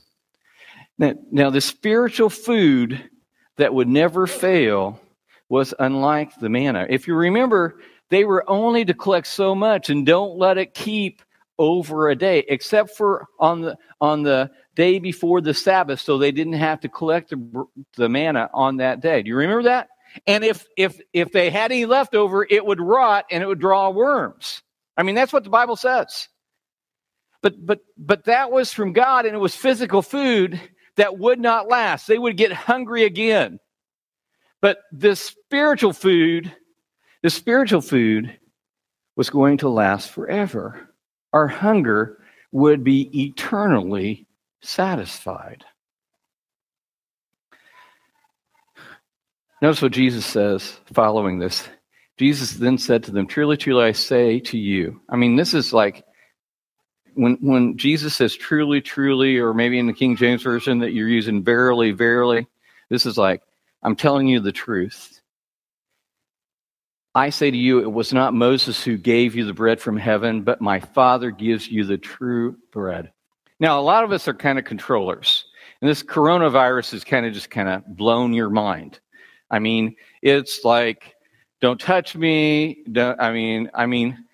Now, 0.99 1.15
now 1.31 1.49
the 1.49 1.61
spiritual 1.61 2.29
food 2.29 3.09
that 3.57 3.73
would 3.73 3.87
never 3.87 4.27
fail 4.27 5.01
was 5.49 5.73
unlike 5.79 6.35
the 6.35 6.47
manna. 6.47 6.85
If 6.87 7.07
you 7.07 7.15
remember, 7.15 7.79
they 8.09 8.23
were 8.23 8.47
only 8.47 8.85
to 8.85 8.93
collect 8.93 9.25
so 9.25 9.55
much 9.55 9.89
and 9.89 10.05
don't 10.05 10.37
let 10.37 10.59
it 10.59 10.75
keep 10.75 11.23
over 11.57 12.09
a 12.09 12.15
day, 12.15 12.45
except 12.49 12.91
for 12.91 13.25
on 13.39 13.61
the 13.61 13.75
on 13.99 14.21
the 14.21 14.51
day 14.75 14.99
before 14.99 15.41
the 15.41 15.55
Sabbath, 15.55 16.01
so 16.01 16.19
they 16.19 16.31
didn't 16.31 16.53
have 16.53 16.79
to 16.81 16.87
collect 16.87 17.31
the, 17.31 17.65
the 17.97 18.07
manna 18.07 18.47
on 18.53 18.77
that 18.77 19.01
day. 19.01 19.23
Do 19.23 19.29
you 19.29 19.35
remember 19.35 19.63
that? 19.63 19.89
And 20.25 20.43
if 20.43 20.65
if 20.77 20.99
if 21.13 21.31
they 21.31 21.49
had 21.49 21.71
any 21.71 21.85
leftover, 21.85 22.45
it 22.49 22.65
would 22.65 22.81
rot 22.81 23.25
and 23.31 23.43
it 23.43 23.45
would 23.45 23.59
draw 23.59 23.89
worms. 23.89 24.61
I 24.97 25.03
mean, 25.03 25.15
that's 25.15 25.33
what 25.33 25.43
the 25.43 25.49
Bible 25.49 25.75
says. 25.75 26.27
But 27.41 27.65
but 27.65 27.79
but 27.97 28.25
that 28.25 28.51
was 28.51 28.73
from 28.73 28.93
God, 28.93 29.25
and 29.25 29.35
it 29.35 29.39
was 29.39 29.55
physical 29.55 30.01
food 30.01 30.59
that 30.97 31.17
would 31.17 31.39
not 31.39 31.69
last. 31.69 32.07
They 32.07 32.17
would 32.17 32.37
get 32.37 32.51
hungry 32.51 33.03
again. 33.03 33.59
But 34.61 34.79
this 34.91 35.21
spiritual 35.21 35.93
food, 35.93 36.53
the 37.23 37.29
spiritual 37.29 37.81
food 37.81 38.37
was 39.15 39.29
going 39.29 39.57
to 39.59 39.69
last 39.69 40.09
forever. 40.09 40.93
Our 41.31 41.47
hunger 41.47 42.17
would 42.51 42.83
be 42.83 43.09
eternally 43.25 44.27
satisfied. 44.61 45.63
Notice 49.61 49.81
what 49.81 49.91
Jesus 49.91 50.25
says 50.25 50.79
following 50.93 51.39
this. 51.39 51.67
Jesus 52.17 52.53
then 52.53 52.77
said 52.77 53.03
to 53.03 53.11
them, 53.11 53.27
Truly, 53.27 53.57
truly, 53.57 53.85
I 53.85 53.91
say 53.91 54.39
to 54.41 54.57
you. 54.57 55.01
I 55.09 55.15
mean, 55.15 55.35
this 55.35 55.53
is 55.53 55.73
like 55.73 56.03
when, 57.13 57.37
when 57.41 57.77
Jesus 57.77 58.15
says 58.15 58.35
truly, 58.35 58.81
truly, 58.81 59.37
or 59.37 59.53
maybe 59.53 59.79
in 59.79 59.87
the 59.87 59.93
King 59.93 60.15
James 60.15 60.43
Version 60.43 60.79
that 60.79 60.93
you're 60.93 61.07
using 61.07 61.43
verily, 61.43 61.91
verily, 61.91 62.47
this 62.89 63.05
is 63.05 63.17
like, 63.17 63.41
I'm 63.83 63.95
telling 63.95 64.27
you 64.27 64.39
the 64.39 64.51
truth. 64.51 65.21
I 67.15 67.29
say 67.29 67.51
to 67.51 67.57
you, 67.57 67.79
it 67.79 67.91
was 67.91 68.13
not 68.13 68.33
Moses 68.33 68.83
who 68.83 68.97
gave 68.97 69.35
you 69.35 69.45
the 69.45 69.53
bread 69.53 69.81
from 69.81 69.97
heaven, 69.97 70.43
but 70.43 70.61
my 70.61 70.79
Father 70.79 71.31
gives 71.31 71.67
you 71.67 71.83
the 71.83 71.97
true 71.97 72.55
bread. 72.71 73.11
Now, 73.59 73.79
a 73.79 73.81
lot 73.81 74.03
of 74.03 74.11
us 74.11 74.27
are 74.27 74.33
kind 74.33 74.57
of 74.59 74.63
controllers, 74.63 75.45
and 75.81 75.89
this 75.89 76.03
coronavirus 76.03 76.91
has 76.91 77.03
kind 77.03 77.25
of 77.25 77.33
just 77.33 77.49
kind 77.49 77.67
of 77.67 77.85
blown 77.85 78.33
your 78.33 78.49
mind. 78.49 78.99
I 79.50 79.60
mean, 79.60 79.96
it's 80.22 80.63
like, 80.63 81.15
don't 81.62 81.79
touch 81.79 82.15
me. 82.15 82.84
Don't, 82.91 83.20
I 83.20 83.32
mean, 83.32 83.70
I 83.74 83.86
mean, 83.86 84.25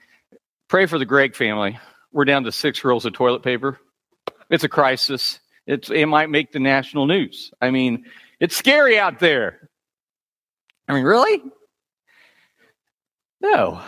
pray 0.68 0.86
for 0.86 1.00
the 1.00 1.06
Greg 1.06 1.36
family. 1.36 1.80
We're 2.12 2.26
down 2.26 2.44
to 2.44 2.52
six 2.52 2.84
rolls 2.84 3.06
of 3.06 3.14
toilet 3.14 3.44
paper. 3.44 3.80
It's 4.50 4.64
a 4.64 4.70
crisis. 4.70 5.40
It's, 5.66 5.90
it 5.90 6.06
might 6.06 6.30
make 6.30 6.52
the 6.52 6.60
national 6.60 7.08
news. 7.08 7.52
I 7.62 7.72
mean, 7.72 8.06
it's 8.40 8.56
scary 8.56 9.00
out 9.00 9.20
there. 9.20 9.70
I 10.88 10.94
mean, 10.94 11.04
really? 11.04 11.42
No. 13.42 13.82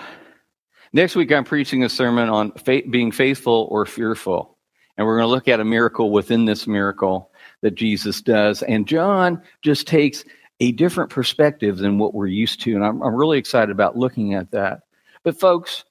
Next 0.93 1.15
week, 1.15 1.31
I'm 1.31 1.43
preaching 1.43 1.83
a 1.83 1.89
sermon 1.89 2.29
on 2.29 2.51
faith, 2.53 2.85
being 2.89 3.11
faithful 3.11 3.67
or 3.69 3.85
fearful. 3.85 4.57
And 4.97 5.05
we're 5.05 5.17
going 5.17 5.29
to 5.29 5.33
look 5.33 5.47
at 5.47 5.59
a 5.59 5.65
miracle 5.65 6.09
within 6.11 6.45
this 6.45 6.65
miracle 6.65 7.31
that 7.61 7.75
Jesus 7.75 8.21
does. 8.21 8.63
And 8.63 8.87
John 8.87 9.43
just 9.61 9.85
takes 9.85 10.25
a 10.59 10.71
different 10.71 11.09
perspective 11.09 11.77
than 11.77 11.97
what 11.97 12.13
we're 12.13 12.27
used 12.27 12.61
to. 12.61 12.75
And 12.75 12.83
I'm, 12.83 13.01
I'm 13.01 13.15
really 13.15 13.37
excited 13.37 13.69
about 13.69 13.97
looking 13.97 14.33
at 14.33 14.51
that. 14.51 14.81
But, 15.23 15.39
folks, 15.39 15.83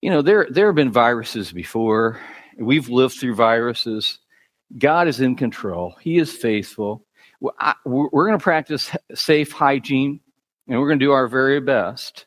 you 0.00 0.10
know, 0.10 0.22
there, 0.22 0.46
there 0.50 0.66
have 0.66 0.74
been 0.74 0.92
viruses 0.92 1.52
before. 1.52 2.20
We've 2.58 2.88
lived 2.88 3.14
through 3.14 3.34
viruses. 3.34 4.18
God 4.78 5.08
is 5.08 5.20
in 5.20 5.36
control, 5.36 5.96
He 6.00 6.18
is 6.18 6.32
faithful. 6.32 7.04
We're 7.40 8.26
going 8.26 8.38
to 8.38 8.42
practice 8.42 8.94
safe 9.14 9.50
hygiene 9.50 10.20
and 10.68 10.78
we're 10.78 10.88
going 10.88 10.98
to 10.98 11.04
do 11.04 11.12
our 11.12 11.26
very 11.26 11.58
best, 11.58 12.26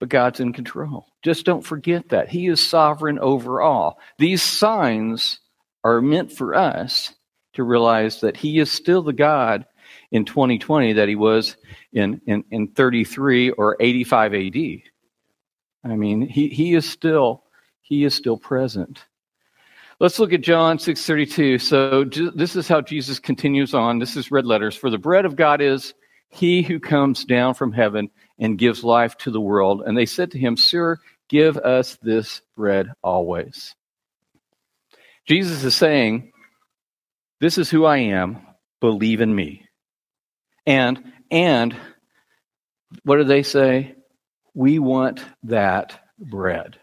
but 0.00 0.08
God's 0.08 0.40
in 0.40 0.54
control. 0.54 1.06
Just 1.22 1.44
don't 1.44 1.64
forget 1.64 2.08
that. 2.08 2.28
He 2.28 2.46
is 2.46 2.66
sovereign 2.66 3.18
over 3.18 3.60
all. 3.60 4.00
These 4.18 4.42
signs 4.42 5.40
are 5.84 6.00
meant 6.00 6.32
for 6.32 6.54
us 6.54 7.14
to 7.52 7.62
realize 7.62 8.20
that 8.22 8.36
He 8.36 8.58
is 8.58 8.72
still 8.72 9.02
the 9.02 9.12
God 9.12 9.66
in 10.10 10.24
2020 10.24 10.94
that 10.94 11.08
He 11.08 11.16
was 11.16 11.56
in, 11.92 12.20
in, 12.26 12.44
in 12.50 12.68
33 12.68 13.50
or 13.50 13.76
85 13.78 14.34
AD. 14.34 14.56
I 15.84 15.96
mean, 15.96 16.22
He, 16.22 16.48
he 16.48 16.74
is 16.74 16.88
still 16.88 17.44
He 17.82 18.04
is 18.04 18.14
still 18.14 18.36
present. 18.36 19.04
Let's 20.00 20.20
look 20.20 20.32
at 20.32 20.42
John 20.42 20.78
6:32. 20.78 21.60
So 21.60 22.04
this 22.04 22.54
is 22.54 22.68
how 22.68 22.80
Jesus 22.80 23.18
continues 23.18 23.74
on. 23.74 23.98
This 23.98 24.16
is 24.16 24.30
red 24.30 24.46
letters. 24.46 24.76
For 24.76 24.90
the 24.90 24.98
bread 24.98 25.24
of 25.24 25.34
God 25.34 25.60
is 25.60 25.92
he 26.30 26.62
who 26.62 26.78
comes 26.78 27.24
down 27.24 27.54
from 27.54 27.72
heaven 27.72 28.08
and 28.38 28.58
gives 28.58 28.84
life 28.84 29.16
to 29.18 29.32
the 29.32 29.40
world. 29.40 29.82
And 29.84 29.98
they 29.98 30.06
said 30.06 30.30
to 30.32 30.38
him, 30.38 30.56
"Sir, 30.56 30.98
give 31.28 31.56
us 31.56 31.98
this 32.00 32.42
bread 32.56 32.92
always." 33.02 33.74
Jesus 35.26 35.64
is 35.64 35.74
saying, 35.74 36.32
"This 37.40 37.58
is 37.58 37.68
who 37.68 37.84
I 37.84 37.98
am. 37.98 38.38
Believe 38.80 39.20
in 39.20 39.34
me." 39.34 39.67
And 40.68 41.02
and 41.32 41.74
what 43.04 43.16
do 43.16 43.24
they 43.24 43.42
say? 43.42 43.96
We 44.54 44.78
want 44.78 45.24
that 45.44 46.00
bread. 46.18 46.78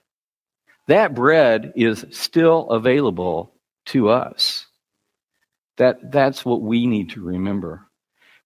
that 0.88 1.16
bread 1.16 1.74
is 1.76 2.06
still 2.12 2.70
available 2.70 3.54
to 3.88 4.10
us. 4.10 4.66
That, 5.78 6.12
that's 6.12 6.46
what 6.46 6.62
we 6.62 6.88
need 6.88 7.12
to 7.12 7.24
remember. 7.24 7.88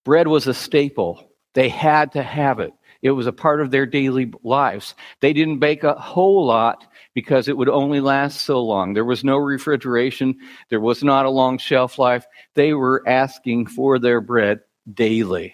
Bread 0.05 0.27
was 0.27 0.47
a 0.47 0.53
staple. 0.53 1.31
They 1.53 1.69
had 1.69 2.13
to 2.13 2.23
have 2.23 2.59
it. 2.59 2.73
It 3.01 3.11
was 3.11 3.27
a 3.27 3.31
part 3.33 3.61
of 3.61 3.71
their 3.71 3.85
daily 3.85 4.31
lives. 4.43 4.95
They 5.21 5.33
didn't 5.33 5.59
bake 5.59 5.83
a 5.83 5.93
whole 5.93 6.45
lot 6.45 6.85
because 7.13 7.47
it 7.47 7.57
would 7.57 7.69
only 7.69 8.01
last 8.01 8.41
so 8.41 8.61
long. 8.63 8.93
There 8.93 9.05
was 9.05 9.23
no 9.23 9.37
refrigeration. 9.37 10.37
There 10.69 10.81
was 10.81 11.03
not 11.03 11.25
a 11.25 11.29
long 11.29 11.57
shelf 11.57 11.99
life. 11.99 12.25
They 12.55 12.73
were 12.73 13.03
asking 13.07 13.67
for 13.67 13.99
their 13.99 14.21
bread 14.21 14.61
daily. 14.91 15.53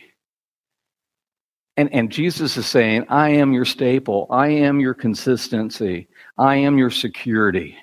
And, 1.77 1.94
and 1.94 2.12
Jesus 2.12 2.56
is 2.58 2.65
saying, 2.65 3.06
I 3.10 3.30
am 3.32 3.51
your 3.51 3.65
staple. 3.65 4.27
I 4.30 4.48
am 4.48 4.80
your 4.80 4.94
consistency. 4.94 6.08
I 6.38 6.58
am 6.58 6.77
your 6.77 6.92
security, 6.92 7.75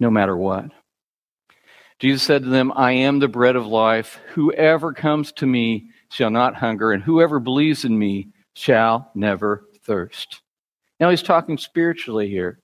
no 0.00 0.10
matter 0.10 0.36
what. 0.36 0.66
Jesus 2.00 2.24
said 2.24 2.42
to 2.42 2.48
them, 2.48 2.72
I 2.74 2.92
am 2.92 3.20
the 3.20 3.28
bread 3.28 3.54
of 3.54 3.66
life. 3.66 4.18
Whoever 4.34 4.92
comes 4.92 5.30
to 5.34 5.46
me 5.46 5.90
shall 6.10 6.30
not 6.30 6.56
hunger, 6.56 6.90
and 6.90 7.02
whoever 7.02 7.38
believes 7.38 7.84
in 7.84 7.96
me 7.96 8.30
shall 8.54 9.10
never 9.14 9.68
thirst. 9.84 10.42
Now 10.98 11.10
he's 11.10 11.22
talking 11.22 11.58
spiritually 11.58 12.28
here. 12.28 12.58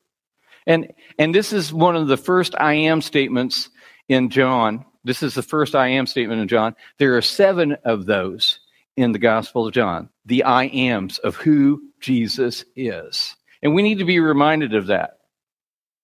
And, 0.67 0.93
and 1.19 1.35
this 1.35 1.53
is 1.53 1.73
one 1.73 1.97
of 1.97 2.09
the 2.09 2.17
first 2.17 2.55
I 2.59 2.75
am 2.75 3.01
statements 3.01 3.71
in 4.09 4.29
John. 4.29 4.85
This 5.05 5.23
is 5.23 5.35
the 5.35 5.43
first 5.43 5.75
I 5.75 5.89
am 5.89 6.07
statement 6.07 6.41
in 6.41 6.49
John. 6.49 6.75
There 6.99 7.17
are 7.17 7.23
seven 7.23 7.77
of 7.85 8.07
those 8.07 8.61
in 8.97 9.13
the 9.13 9.19
Gospel 9.19 9.67
of 9.67 9.75
John, 9.75 10.09
the 10.27 10.45
I 10.45 10.65
ams 10.65 11.19
of 11.19 11.37
who 11.37 11.83
Jesus 12.01 12.65
is. 12.75 13.37
And 13.63 13.75
we 13.75 13.83
need 13.83 13.99
to 13.99 14.05
be 14.05 14.21
reminded 14.21 14.75
of 14.75 14.89
that. 14.89 15.19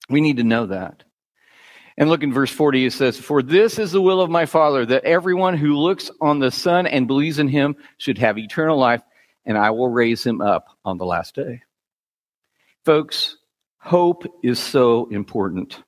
We 0.08 0.20
need 0.20 0.36
to 0.36 0.44
know 0.44 0.66
that. 0.66 1.02
And 1.96 2.08
look 2.08 2.22
in 2.22 2.32
verse 2.32 2.50
40, 2.50 2.86
it 2.86 2.92
says, 2.92 3.18
For 3.18 3.42
this 3.42 3.78
is 3.78 3.92
the 3.92 4.02
will 4.02 4.20
of 4.20 4.30
my 4.30 4.46
Father, 4.46 4.84
that 4.86 5.04
everyone 5.04 5.56
who 5.56 5.76
looks 5.76 6.10
on 6.20 6.40
the 6.40 6.50
Son 6.50 6.86
and 6.86 7.06
believes 7.06 7.38
in 7.38 7.48
him 7.48 7.76
should 7.98 8.18
have 8.18 8.36
eternal 8.36 8.76
life, 8.76 9.02
and 9.44 9.56
I 9.56 9.70
will 9.70 9.88
raise 9.88 10.24
him 10.24 10.40
up 10.40 10.66
on 10.84 10.98
the 10.98 11.06
last 11.06 11.36
day. 11.36 11.62
Folks, 12.84 13.36
hope 13.78 14.24
is 14.42 14.58
so 14.58 15.06
important. 15.10 15.82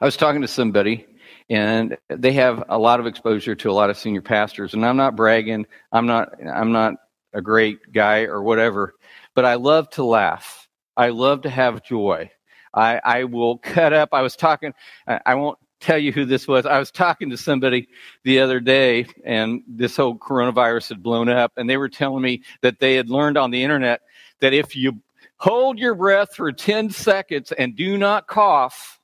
I 0.00 0.04
was 0.04 0.16
talking 0.16 0.42
to 0.42 0.48
somebody, 0.48 1.06
and 1.50 1.98
they 2.08 2.32
have 2.32 2.64
a 2.68 2.78
lot 2.78 3.00
of 3.00 3.06
exposure 3.06 3.56
to 3.56 3.70
a 3.70 3.72
lot 3.72 3.90
of 3.90 3.98
senior 3.98 4.22
pastors, 4.22 4.72
and 4.72 4.86
I'm 4.86 4.96
not 4.96 5.16
bragging. 5.16 5.66
I'm 5.92 6.06
not. 6.06 6.30
I'm 6.48 6.72
not 6.72 6.94
a 7.34 7.42
great 7.42 7.92
guy 7.92 8.22
or 8.22 8.42
whatever, 8.42 8.94
but 9.34 9.44
I 9.44 9.54
love 9.54 9.90
to 9.90 10.04
laugh. 10.04 10.68
I 10.96 11.08
love 11.08 11.42
to 11.42 11.50
have 11.50 11.82
joy. 11.82 12.30
I, 12.72 13.00
I 13.04 13.24
will 13.24 13.58
cut 13.58 13.92
up. 13.92 14.10
I 14.12 14.22
was 14.22 14.36
talking. 14.36 14.72
I 15.06 15.34
won't 15.34 15.58
tell 15.80 15.98
you 15.98 16.12
who 16.12 16.24
this 16.24 16.46
was. 16.46 16.66
I 16.66 16.78
was 16.78 16.90
talking 16.90 17.30
to 17.30 17.36
somebody 17.36 17.88
the 18.22 18.40
other 18.40 18.60
day, 18.60 19.06
and 19.24 19.62
this 19.66 19.96
whole 19.96 20.16
coronavirus 20.16 20.90
had 20.90 21.02
blown 21.02 21.28
up, 21.28 21.52
and 21.56 21.68
they 21.68 21.76
were 21.76 21.88
telling 21.88 22.22
me 22.22 22.42
that 22.60 22.78
they 22.78 22.94
had 22.94 23.10
learned 23.10 23.36
on 23.36 23.50
the 23.50 23.62
internet 23.62 24.02
that 24.40 24.52
if 24.52 24.76
you 24.76 25.00
hold 25.38 25.78
your 25.78 25.94
breath 25.94 26.36
for 26.36 26.52
10 26.52 26.90
seconds 26.90 27.50
and 27.52 27.74
do 27.74 27.98
not 27.98 28.26
cough, 28.26 28.99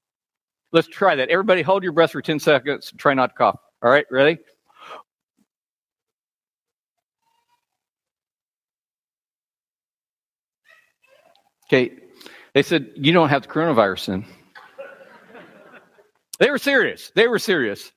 let's 0.76 0.88
try 0.88 1.14
that. 1.14 1.30
Everybody, 1.30 1.62
hold 1.62 1.82
your 1.82 1.92
breath 1.92 2.12
for 2.12 2.20
10 2.20 2.38
seconds. 2.38 2.92
Try 2.98 3.14
not 3.14 3.28
to 3.28 3.34
cough. 3.34 3.58
All 3.82 3.90
right, 3.90 4.04
ready? 4.10 4.38
Okay, 11.64 11.92
they 12.52 12.62
said, 12.62 12.90
You 12.94 13.12
don't 13.12 13.30
have 13.30 13.42
the 13.42 13.48
coronavirus 13.48 14.06
then. 14.06 14.24
They 16.38 16.50
were 16.50 16.58
serious. 16.58 17.10
They 17.14 17.26
were 17.26 17.38
serious. 17.38 17.90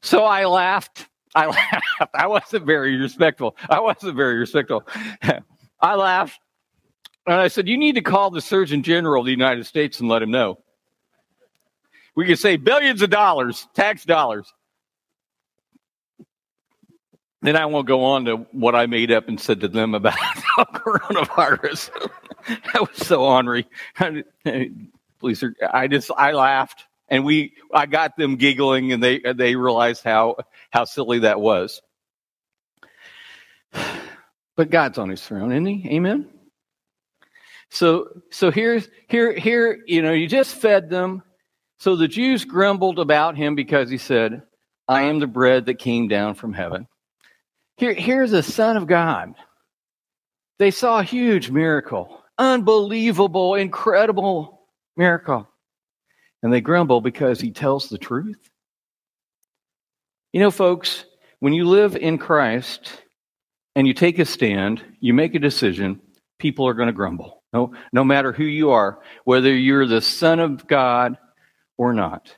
So 0.00 0.24
I 0.24 0.46
laughed. 0.46 1.06
I 1.34 1.46
laughed. 2.00 2.10
I 2.14 2.26
wasn't 2.26 2.64
very 2.64 2.96
respectful. 2.96 3.54
I 3.68 3.80
wasn't 3.80 4.16
very 4.16 4.38
respectful. 4.38 4.88
I 5.80 5.94
laughed. 5.94 6.40
And 7.26 7.36
I 7.36 7.48
said, 7.48 7.68
You 7.68 7.76
need 7.76 7.96
to 7.96 8.00
call 8.00 8.30
the 8.30 8.40
Surgeon 8.40 8.82
General 8.82 9.20
of 9.20 9.26
the 9.26 9.32
United 9.32 9.66
States 9.66 10.00
and 10.00 10.08
let 10.08 10.22
him 10.22 10.30
know. 10.30 10.58
We 12.18 12.26
could 12.26 12.40
save 12.40 12.64
billions 12.64 13.00
of 13.00 13.10
dollars, 13.10 13.68
tax 13.74 14.04
dollars. 14.04 14.52
Then 17.42 17.54
I 17.54 17.64
won't 17.66 17.86
go 17.86 18.02
on 18.02 18.24
to 18.24 18.38
what 18.50 18.74
I 18.74 18.86
made 18.86 19.12
up 19.12 19.28
and 19.28 19.40
said 19.40 19.60
to 19.60 19.68
them 19.68 19.94
about 19.94 20.14
coronavirus. 20.58 21.90
that 22.72 22.80
was 22.80 23.06
so 23.06 23.22
ornery. 23.22 23.68
Please, 25.20 25.44
I 25.72 25.86
just 25.86 26.10
I 26.18 26.32
laughed 26.32 26.86
and 27.06 27.24
we 27.24 27.52
I 27.72 27.86
got 27.86 28.16
them 28.16 28.34
giggling 28.34 28.90
and 28.90 29.00
they 29.00 29.20
they 29.20 29.54
realized 29.54 30.02
how 30.02 30.38
how 30.70 30.86
silly 30.86 31.20
that 31.20 31.40
was. 31.40 31.80
But 34.56 34.70
God's 34.70 34.98
on 34.98 35.08
his 35.08 35.22
throne, 35.22 35.52
isn't 35.52 35.66
he? 35.66 35.88
Amen. 35.94 36.26
So 37.70 38.08
so 38.30 38.50
here's 38.50 38.88
here 39.06 39.32
here 39.34 39.84
you 39.86 40.02
know 40.02 40.10
you 40.10 40.26
just 40.26 40.56
fed 40.56 40.90
them. 40.90 41.22
So 41.78 41.96
the 41.96 42.08
Jews 42.08 42.44
grumbled 42.44 42.98
about 42.98 43.36
him 43.36 43.54
because 43.54 43.90
he 43.90 43.98
said, 43.98 44.42
"I 44.86 45.02
am 45.02 45.18
the 45.20 45.26
bread 45.26 45.66
that 45.66 45.78
came 45.78 46.08
down 46.08 46.34
from 46.34 46.52
heaven." 46.52 46.86
Here 47.76 47.94
here's 47.94 48.32
the 48.32 48.42
Son 48.42 48.76
of 48.76 48.86
God. 48.86 49.34
They 50.58 50.70
saw 50.72 50.98
a 50.98 51.04
huge 51.04 51.50
miracle, 51.50 52.22
unbelievable, 52.38 53.54
incredible 53.54 54.66
miracle 54.96 55.48
and 56.42 56.52
they 56.52 56.60
grumble 56.60 57.00
because 57.00 57.40
he 57.40 57.50
tells 57.50 57.88
the 57.88 57.98
truth. 57.98 58.38
You 60.32 60.40
know, 60.40 60.50
folks, 60.50 61.04
when 61.40 61.52
you 61.52 61.64
live 61.64 61.96
in 61.96 62.18
Christ 62.18 63.02
and 63.74 63.86
you 63.86 63.94
take 63.94 64.18
a 64.18 64.24
stand, 64.24 64.84
you 65.00 65.14
make 65.14 65.34
a 65.34 65.40
decision, 65.40 66.00
people 66.38 66.66
are 66.68 66.74
going 66.74 66.88
to 66.88 66.92
grumble. 66.92 67.42
No, 67.52 67.72
no 67.92 68.04
matter 68.04 68.32
who 68.32 68.44
you 68.44 68.70
are, 68.70 68.98
whether 69.24 69.54
you're 69.54 69.86
the 69.86 70.02
Son 70.02 70.38
of 70.38 70.66
God 70.66 71.16
or 71.78 71.94
not. 71.94 72.36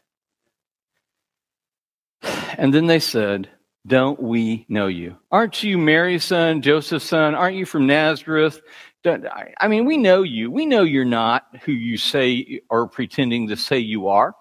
And 2.57 2.72
then 2.72 2.87
they 2.87 3.00
said, 3.00 3.48
Don't 3.87 4.22
we 4.22 4.66
know 4.68 4.87
you? 4.87 5.16
Aren't 5.33 5.62
you 5.62 5.79
Mary's 5.79 6.24
son, 6.24 6.62
Joseph's 6.62 7.07
son? 7.07 7.35
Aren't 7.35 7.57
you 7.57 7.66
from 7.66 7.87
Nazareth? 7.87 8.61
I 9.05 9.68
mean, 9.68 9.87
we 9.87 9.96
know 9.96 10.22
you. 10.22 10.50
We 10.50 10.66
know 10.66 10.83
you're 10.83 11.07
not 11.07 11.46
who 11.64 11.72
you 11.72 11.96
say 11.96 12.61
or 12.68 12.87
pretending 12.87 13.48
to 13.48 13.57
say 13.57 13.79
you 13.79 14.09
are. 14.09 14.35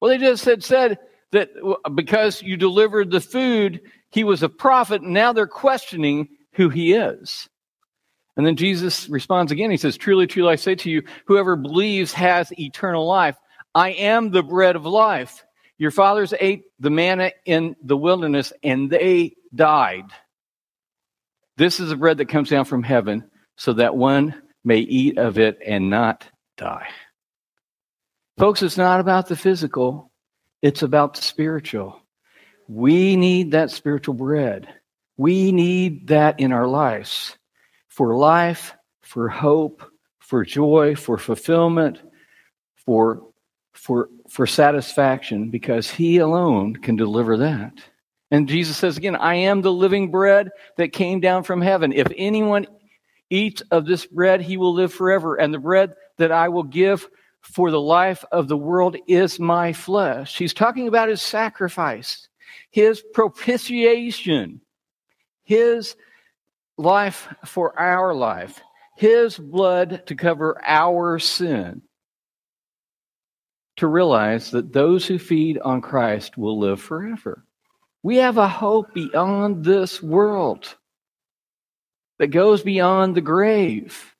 Well, 0.00 0.08
they 0.08 0.16
just 0.16 0.42
said, 0.42 0.64
said 0.64 0.98
that 1.32 1.50
because 1.94 2.42
you 2.42 2.56
delivered 2.56 3.10
the 3.10 3.20
food, 3.20 3.82
he 4.10 4.24
was 4.24 4.42
a 4.42 4.48
prophet, 4.48 5.02
and 5.02 5.12
now 5.12 5.34
they're 5.34 5.46
questioning 5.46 6.28
who 6.52 6.70
he 6.70 6.94
is. 6.94 7.50
And 8.36 8.46
then 8.46 8.56
Jesus 8.56 9.08
responds 9.10 9.52
again. 9.52 9.70
He 9.70 9.76
says, 9.76 9.98
Truly, 9.98 10.26
truly, 10.26 10.52
I 10.52 10.56
say 10.56 10.74
to 10.76 10.90
you, 10.90 11.02
whoever 11.26 11.56
believes 11.56 12.14
has 12.14 12.58
eternal 12.58 13.06
life. 13.06 13.36
I 13.74 13.90
am 13.90 14.30
the 14.30 14.42
bread 14.42 14.76
of 14.76 14.86
life. 14.86 15.44
Your 15.78 15.90
fathers 15.90 16.34
ate 16.38 16.64
the 16.78 16.90
manna 16.90 17.32
in 17.44 17.76
the 17.82 17.96
wilderness, 17.96 18.52
and 18.62 18.90
they 18.90 19.34
died. 19.54 20.04
This 21.56 21.80
is 21.80 21.90
the 21.90 21.96
bread 21.96 22.18
that 22.18 22.28
comes 22.28 22.50
down 22.50 22.64
from 22.64 22.82
heaven 22.82 23.30
so 23.56 23.74
that 23.74 23.96
one 23.96 24.34
may 24.64 24.78
eat 24.78 25.18
of 25.18 25.38
it 25.38 25.58
and 25.64 25.90
not 25.90 26.26
die. 26.56 26.88
Folks, 28.38 28.62
it's 28.62 28.78
not 28.78 29.00
about 29.00 29.28
the 29.28 29.36
physical, 29.36 30.10
it's 30.62 30.82
about 30.82 31.14
the 31.14 31.22
spiritual. 31.22 32.00
We 32.68 33.16
need 33.16 33.50
that 33.50 33.70
spiritual 33.70 34.14
bread. 34.14 34.68
We 35.16 35.52
need 35.52 36.08
that 36.08 36.40
in 36.40 36.52
our 36.52 36.66
lives 36.66 37.36
for 37.88 38.16
life, 38.16 38.74
for 39.02 39.28
hope, 39.28 39.82
for 40.20 40.44
joy, 40.44 40.94
for 40.94 41.18
fulfillment, 41.18 42.00
for, 42.86 43.29
for, 43.72 44.08
for 44.28 44.46
satisfaction, 44.46 45.50
because 45.50 45.90
He 45.90 46.18
alone 46.18 46.76
can 46.76 46.96
deliver 46.96 47.36
that. 47.38 47.72
And 48.30 48.48
Jesus 48.48 48.76
says 48.76 48.96
again, 48.96 49.16
I 49.16 49.34
am 49.34 49.60
the 49.60 49.72
living 49.72 50.10
bread 50.10 50.50
that 50.76 50.92
came 50.92 51.20
down 51.20 51.42
from 51.42 51.60
heaven. 51.60 51.92
If 51.92 52.06
anyone 52.16 52.66
eats 53.28 53.62
of 53.70 53.86
this 53.86 54.06
bread, 54.06 54.40
he 54.40 54.56
will 54.56 54.74
live 54.74 54.92
forever. 54.92 55.36
And 55.36 55.52
the 55.52 55.58
bread 55.58 55.94
that 56.18 56.32
I 56.32 56.48
will 56.48 56.62
give 56.62 57.08
for 57.40 57.70
the 57.70 57.80
life 57.80 58.24
of 58.30 58.48
the 58.48 58.56
world 58.56 58.96
is 59.08 59.40
my 59.40 59.72
flesh. 59.72 60.36
He's 60.36 60.54
talking 60.54 60.88
about 60.88 61.08
his 61.08 61.22
sacrifice, 61.22 62.28
his 62.70 63.02
propitiation, 63.14 64.60
his 65.42 65.96
life 66.76 67.28
for 67.44 67.78
our 67.78 68.14
life, 68.14 68.60
his 68.96 69.38
blood 69.38 70.06
to 70.06 70.14
cover 70.14 70.60
our 70.64 71.18
sin. 71.18 71.82
To 73.80 73.86
realize 73.86 74.50
that 74.50 74.74
those 74.74 75.06
who 75.06 75.18
feed 75.18 75.58
on 75.58 75.80
Christ 75.80 76.36
will 76.36 76.58
live 76.58 76.82
forever. 76.82 77.46
We 78.02 78.16
have 78.16 78.36
a 78.36 78.46
hope 78.46 78.92
beyond 78.92 79.64
this 79.64 80.02
world 80.02 80.76
that 82.18 82.26
goes 82.26 82.62
beyond 82.62 83.14
the 83.14 83.22
grave. 83.22 84.14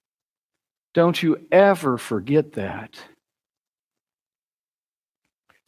Don't 0.95 1.23
you 1.23 1.47
ever 1.53 1.99
forget 1.99 2.55
that. 2.55 2.99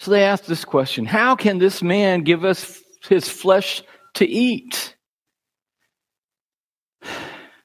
So 0.00 0.10
they 0.10 0.24
asked 0.24 0.46
this 0.46 0.64
question 0.64 1.04
How 1.04 1.36
can 1.36 1.58
this 1.58 1.82
man 1.82 2.22
give 2.22 2.46
us 2.46 2.80
his 3.06 3.28
flesh 3.28 3.82
to 4.14 4.26
eat? 4.26 4.96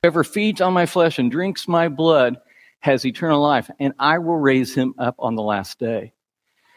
Whoever 0.03 0.25
feeds 0.25 0.59
on 0.59 0.73
my 0.73 0.87
flesh 0.87 1.19
and 1.19 1.31
drinks 1.31 1.69
my 1.69 1.87
blood 1.87 2.35
has 2.79 3.05
eternal 3.05 3.41
life, 3.41 3.71
and 3.79 3.93
I 3.97 4.19
will 4.19 4.35
raise 4.35 4.75
him 4.75 4.93
up 4.97 5.15
on 5.19 5.35
the 5.35 5.41
last 5.41 5.79
day. 5.79 6.11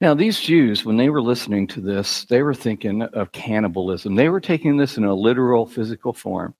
Now, 0.00 0.14
these 0.14 0.40
Jews, 0.40 0.84
when 0.84 0.96
they 0.96 1.08
were 1.08 1.22
listening 1.22 1.66
to 1.68 1.80
this, 1.80 2.24
they 2.24 2.42
were 2.42 2.54
thinking 2.54 3.02
of 3.02 3.32
cannibalism. 3.32 4.16
They 4.16 4.28
were 4.28 4.40
taking 4.40 4.76
this 4.76 4.96
in 4.96 5.04
a 5.04 5.14
literal 5.14 5.66
physical 5.66 6.12
form. 6.12 6.54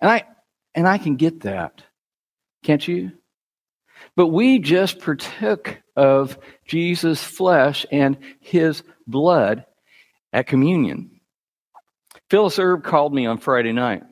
And 0.00 0.10
I 0.10 0.24
and 0.74 0.88
I 0.88 0.98
can 0.98 1.16
get 1.16 1.40
that. 1.40 1.82
Can't 2.62 2.86
you? 2.86 3.12
But 4.16 4.28
we 4.28 4.58
just 4.58 5.00
partook 5.00 5.80
of 5.96 6.38
Jesus' 6.66 7.22
flesh 7.22 7.86
and 7.92 8.16
his 8.40 8.82
blood 9.06 9.64
at 10.32 10.46
communion. 10.46 11.20
Phyllis 12.30 12.58
Erb 12.58 12.84
called 12.84 13.14
me 13.14 13.26
on 13.26 13.38
Friday 13.38 13.72
night. 13.72 14.02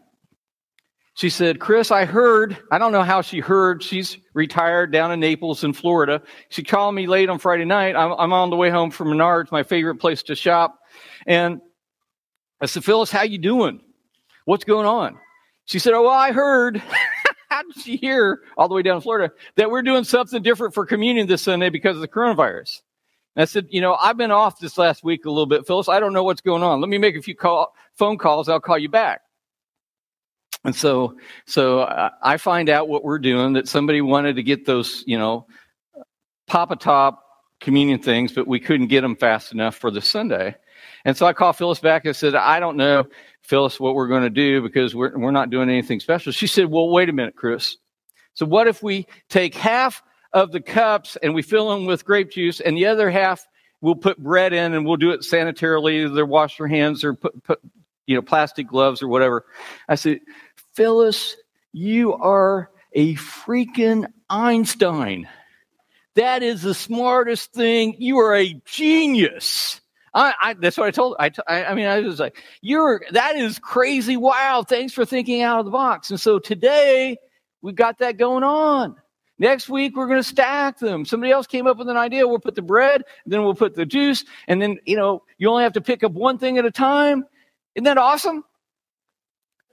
She 1.20 1.28
said, 1.28 1.60
Chris, 1.60 1.90
I 1.90 2.06
heard, 2.06 2.56
I 2.72 2.78
don't 2.78 2.92
know 2.92 3.02
how 3.02 3.20
she 3.20 3.40
heard. 3.40 3.82
She's 3.82 4.16
retired 4.32 4.90
down 4.90 5.12
in 5.12 5.20
Naples 5.20 5.64
in 5.64 5.74
Florida. 5.74 6.22
She 6.48 6.62
called 6.62 6.94
me 6.94 7.06
late 7.06 7.28
on 7.28 7.38
Friday 7.38 7.66
night. 7.66 7.94
I'm, 7.94 8.12
I'm 8.12 8.32
on 8.32 8.48
the 8.48 8.56
way 8.56 8.70
home 8.70 8.90
from 8.90 9.08
Menards, 9.08 9.52
my 9.52 9.62
favorite 9.62 9.96
place 9.96 10.22
to 10.22 10.34
shop. 10.34 10.78
And 11.26 11.60
I 12.62 12.64
said, 12.64 12.84
Phyllis, 12.84 13.10
how 13.10 13.20
you 13.20 13.36
doing? 13.36 13.82
What's 14.46 14.64
going 14.64 14.86
on? 14.86 15.18
She 15.66 15.78
said, 15.78 15.92
oh, 15.92 16.04
well, 16.04 16.10
I 16.12 16.32
heard. 16.32 16.78
how 17.50 17.64
did 17.64 17.78
she 17.82 17.96
hear 17.96 18.40
all 18.56 18.68
the 18.70 18.74
way 18.74 18.80
down 18.80 18.96
in 18.96 19.02
Florida 19.02 19.30
that 19.56 19.70
we're 19.70 19.82
doing 19.82 20.04
something 20.04 20.42
different 20.42 20.72
for 20.72 20.86
communion 20.86 21.26
this 21.26 21.42
Sunday 21.42 21.68
because 21.68 21.96
of 21.96 22.00
the 22.00 22.08
coronavirus? 22.08 22.80
And 23.36 23.42
I 23.42 23.44
said, 23.44 23.66
you 23.68 23.82
know, 23.82 23.94
I've 24.00 24.16
been 24.16 24.30
off 24.30 24.58
this 24.58 24.78
last 24.78 25.04
week 25.04 25.26
a 25.26 25.30
little 25.30 25.44
bit, 25.44 25.66
Phyllis. 25.66 25.86
I 25.86 26.00
don't 26.00 26.14
know 26.14 26.24
what's 26.24 26.40
going 26.40 26.62
on. 26.62 26.80
Let 26.80 26.88
me 26.88 26.96
make 26.96 27.14
a 27.14 27.20
few 27.20 27.36
call, 27.36 27.74
phone 27.94 28.16
calls. 28.16 28.48
I'll 28.48 28.58
call 28.58 28.78
you 28.78 28.88
back. 28.88 29.20
And 30.64 30.76
so, 30.76 31.16
so 31.46 32.12
I 32.22 32.36
find 32.36 32.68
out 32.68 32.88
what 32.88 33.02
we're 33.02 33.18
doing 33.18 33.54
that 33.54 33.66
somebody 33.66 34.00
wanted 34.02 34.36
to 34.36 34.42
get 34.42 34.66
those, 34.66 35.02
you 35.06 35.18
know, 35.18 35.46
pop 36.46 36.70
a 36.70 36.76
top 36.76 37.24
communion 37.60 38.00
things, 38.00 38.32
but 38.32 38.46
we 38.46 38.60
couldn't 38.60 38.88
get 38.88 39.00
them 39.00 39.16
fast 39.16 39.52
enough 39.52 39.76
for 39.76 39.90
the 39.90 40.02
Sunday. 40.02 40.54
And 41.04 41.16
so 41.16 41.26
I 41.26 41.32
called 41.32 41.56
Phyllis 41.56 41.80
back 41.80 42.04
and 42.04 42.14
said, 42.14 42.34
I 42.34 42.60
don't 42.60 42.76
know, 42.76 43.04
Phyllis, 43.42 43.80
what 43.80 43.94
we're 43.94 44.08
going 44.08 44.22
to 44.22 44.30
do 44.30 44.60
because 44.60 44.94
we're, 44.94 45.16
we're 45.18 45.30
not 45.30 45.50
doing 45.50 45.70
anything 45.70 46.00
special. 46.00 46.32
She 46.32 46.46
said, 46.46 46.70
Well, 46.70 46.90
wait 46.90 47.08
a 47.08 47.12
minute, 47.12 47.36
Chris. 47.36 47.76
So 48.34 48.44
what 48.44 48.68
if 48.68 48.82
we 48.82 49.06
take 49.28 49.54
half 49.54 50.02
of 50.32 50.52
the 50.52 50.60
cups 50.60 51.16
and 51.22 51.34
we 51.34 51.42
fill 51.42 51.70
them 51.70 51.86
with 51.86 52.04
grape 52.04 52.30
juice 52.30 52.60
and 52.60 52.76
the 52.76 52.86
other 52.86 53.10
half 53.10 53.46
we'll 53.80 53.94
put 53.94 54.18
bread 54.18 54.52
in 54.52 54.74
and 54.74 54.84
we'll 54.84 54.96
do 54.96 55.10
it 55.10 55.20
sanitarily, 55.20 56.04
either 56.04 56.26
wash 56.26 56.58
your 56.58 56.68
hands 56.68 57.02
or 57.04 57.14
put, 57.14 57.42
put 57.42 57.60
you 58.10 58.16
know, 58.16 58.22
plastic 58.22 58.66
gloves 58.66 59.02
or 59.02 59.08
whatever. 59.08 59.44
I 59.88 59.94
said, 59.94 60.18
Phyllis, 60.74 61.36
you 61.72 62.12
are 62.12 62.68
a 62.92 63.14
freaking 63.14 64.06
Einstein. 64.28 65.28
That 66.16 66.42
is 66.42 66.62
the 66.62 66.74
smartest 66.74 67.52
thing. 67.52 67.94
You 67.98 68.18
are 68.18 68.34
a 68.34 68.60
genius. 68.64 69.80
I, 70.12 70.34
I, 70.42 70.54
that's 70.54 70.76
what 70.76 70.88
I 70.88 70.90
told. 70.90 71.14
I, 71.20 71.30
I 71.48 71.74
mean, 71.74 71.86
I 71.86 72.00
was 72.00 72.18
like, 72.18 72.42
"You're 72.62 73.00
that 73.12 73.36
is 73.36 73.60
crazy! 73.60 74.16
Wow! 74.16 74.64
Thanks 74.68 74.92
for 74.92 75.04
thinking 75.04 75.42
out 75.42 75.60
of 75.60 75.66
the 75.66 75.70
box." 75.70 76.10
And 76.10 76.18
so 76.18 76.40
today 76.40 77.16
we've 77.62 77.76
got 77.76 77.98
that 77.98 78.16
going 78.16 78.42
on. 78.42 78.96
Next 79.38 79.68
week 79.68 79.96
we're 79.96 80.08
going 80.08 80.18
to 80.18 80.28
stack 80.28 80.80
them. 80.80 81.04
Somebody 81.04 81.30
else 81.30 81.46
came 81.46 81.68
up 81.68 81.76
with 81.78 81.88
an 81.88 81.96
idea. 81.96 82.26
We'll 82.26 82.40
put 82.40 82.56
the 82.56 82.62
bread, 82.62 83.04
then 83.24 83.44
we'll 83.44 83.54
put 83.54 83.76
the 83.76 83.86
juice, 83.86 84.24
and 84.48 84.60
then 84.60 84.78
you 84.84 84.96
know 84.96 85.22
you 85.38 85.48
only 85.48 85.62
have 85.62 85.74
to 85.74 85.80
pick 85.80 86.02
up 86.02 86.10
one 86.10 86.38
thing 86.38 86.58
at 86.58 86.64
a 86.64 86.72
time. 86.72 87.24
Isn't 87.74 87.84
that 87.84 87.98
awesome? 87.98 88.44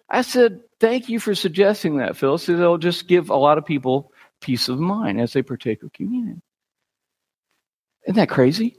I 0.10 0.22
said, 0.22 0.62
Thank 0.80 1.10
you 1.10 1.20
for 1.20 1.34
suggesting 1.34 1.98
that, 1.98 2.18
Phil. 2.18 2.38
So 2.38 2.52
it'll 2.52 2.78
just 2.78 3.08
give 3.08 3.30
a 3.30 3.36
lot 3.36 3.58
of 3.58 3.66
people 3.66 4.12
peace 4.42 4.70
of 4.70 4.80
mind 4.80 5.20
as 5.20 5.34
they 5.34 5.42
partake 5.42 5.82
of 5.82 5.92
communion. 5.92 6.42
Isn't 8.06 8.18
that 8.18 8.30
crazy? 8.30 8.78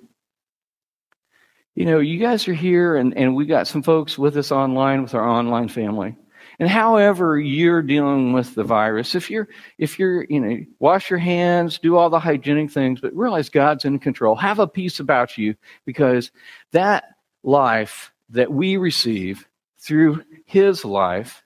You 1.75 1.87
know, 1.87 1.99
you 1.99 2.19
guys 2.19 2.47
are 2.49 2.55
here, 2.55 2.97
and, 2.97 3.17
and 3.17 3.35
we 3.35 3.47
got 3.47 3.67
some 3.69 3.83
folks 3.83 4.17
with 4.17 4.37
us 4.37 4.53
online 4.53 5.03
with 5.03 5.15
our 5.15 5.29
online 5.29 5.69
family. 5.69 6.17
And 6.61 6.69
however 6.69 7.39
you're 7.39 7.83
dealing 7.83 8.33
with 8.33 8.55
the 8.55 8.65
virus, 8.65 9.15
if 9.15 9.31
you're 9.31 9.49
if 9.79 9.99
you're, 9.99 10.25
you 10.25 10.41
know, 10.41 10.59
wash 10.81 11.09
your 11.09 11.21
hands, 11.21 11.79
do 11.79 11.97
all 11.97 12.11
the 12.11 12.19
hygienic 12.19 12.73
things, 12.73 13.01
but 13.01 13.15
realize 13.15 13.49
God's 13.49 13.85
in 13.85 14.01
control. 14.01 14.35
Have 14.35 14.59
a 14.59 14.67
peace 14.67 14.99
about 14.99 15.39
you 15.39 15.55
because 15.85 16.33
that 16.73 17.05
life 17.45 18.13
that 18.31 18.53
we 18.53 18.77
receive 18.77 19.47
through 19.79 20.23
his 20.45 20.85
life 20.85 21.43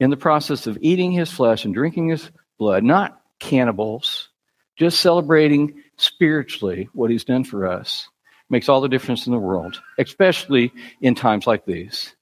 in 0.00 0.10
the 0.10 0.16
process 0.16 0.66
of 0.66 0.78
eating 0.80 1.12
his 1.12 1.30
flesh 1.30 1.64
and 1.64 1.74
drinking 1.74 2.08
his 2.08 2.30
blood, 2.58 2.84
not 2.84 3.20
cannibals, 3.38 4.28
just 4.76 5.00
celebrating 5.00 5.82
spiritually 5.96 6.88
what 6.92 7.10
he's 7.10 7.24
done 7.24 7.44
for 7.44 7.66
us, 7.66 8.08
makes 8.50 8.68
all 8.68 8.80
the 8.80 8.88
difference 8.88 9.26
in 9.26 9.32
the 9.32 9.38
world, 9.38 9.80
especially 9.98 10.72
in 11.00 11.14
times 11.14 11.46
like 11.46 11.64
these. 11.64 12.14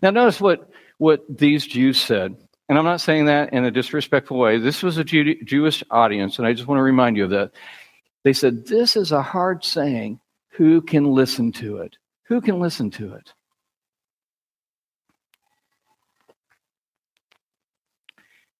Now, 0.00 0.10
notice 0.10 0.40
what, 0.40 0.70
what 0.98 1.24
these 1.28 1.66
Jews 1.66 2.00
said. 2.00 2.36
And 2.68 2.78
I'm 2.78 2.84
not 2.84 3.00
saying 3.00 3.26
that 3.26 3.52
in 3.52 3.64
a 3.64 3.70
disrespectful 3.70 4.38
way. 4.38 4.58
This 4.58 4.82
was 4.82 4.96
a 4.96 5.04
Jew- 5.04 5.42
Jewish 5.44 5.82
audience, 5.90 6.38
and 6.38 6.46
I 6.46 6.52
just 6.52 6.66
want 6.66 6.78
to 6.78 6.82
remind 6.82 7.16
you 7.16 7.24
of 7.24 7.30
that. 7.30 7.50
They 8.22 8.32
said, 8.32 8.66
This 8.66 8.96
is 8.96 9.12
a 9.12 9.22
hard 9.22 9.64
saying. 9.64 10.20
Who 10.56 10.82
can 10.82 11.12
listen 11.12 11.50
to 11.52 11.78
it? 11.78 11.96
Who 12.32 12.40
can 12.40 12.60
listen 12.60 12.90
to 12.92 13.12
it? 13.12 13.30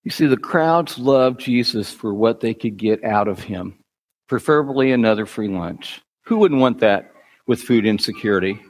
You 0.04 0.10
see, 0.10 0.26
the 0.26 0.36
crowds 0.36 0.98
loved 0.98 1.40
Jesus 1.40 1.90
for 1.90 2.12
what 2.12 2.40
they 2.40 2.52
could 2.52 2.76
get 2.76 3.02
out 3.02 3.28
of 3.28 3.38
him, 3.38 3.82
preferably 4.28 4.92
another 4.92 5.24
free 5.24 5.48
lunch. 5.48 6.02
Who 6.26 6.36
wouldn't 6.36 6.60
want 6.60 6.80
that 6.80 7.14
with 7.46 7.62
food 7.62 7.86
insecurity? 7.86 8.60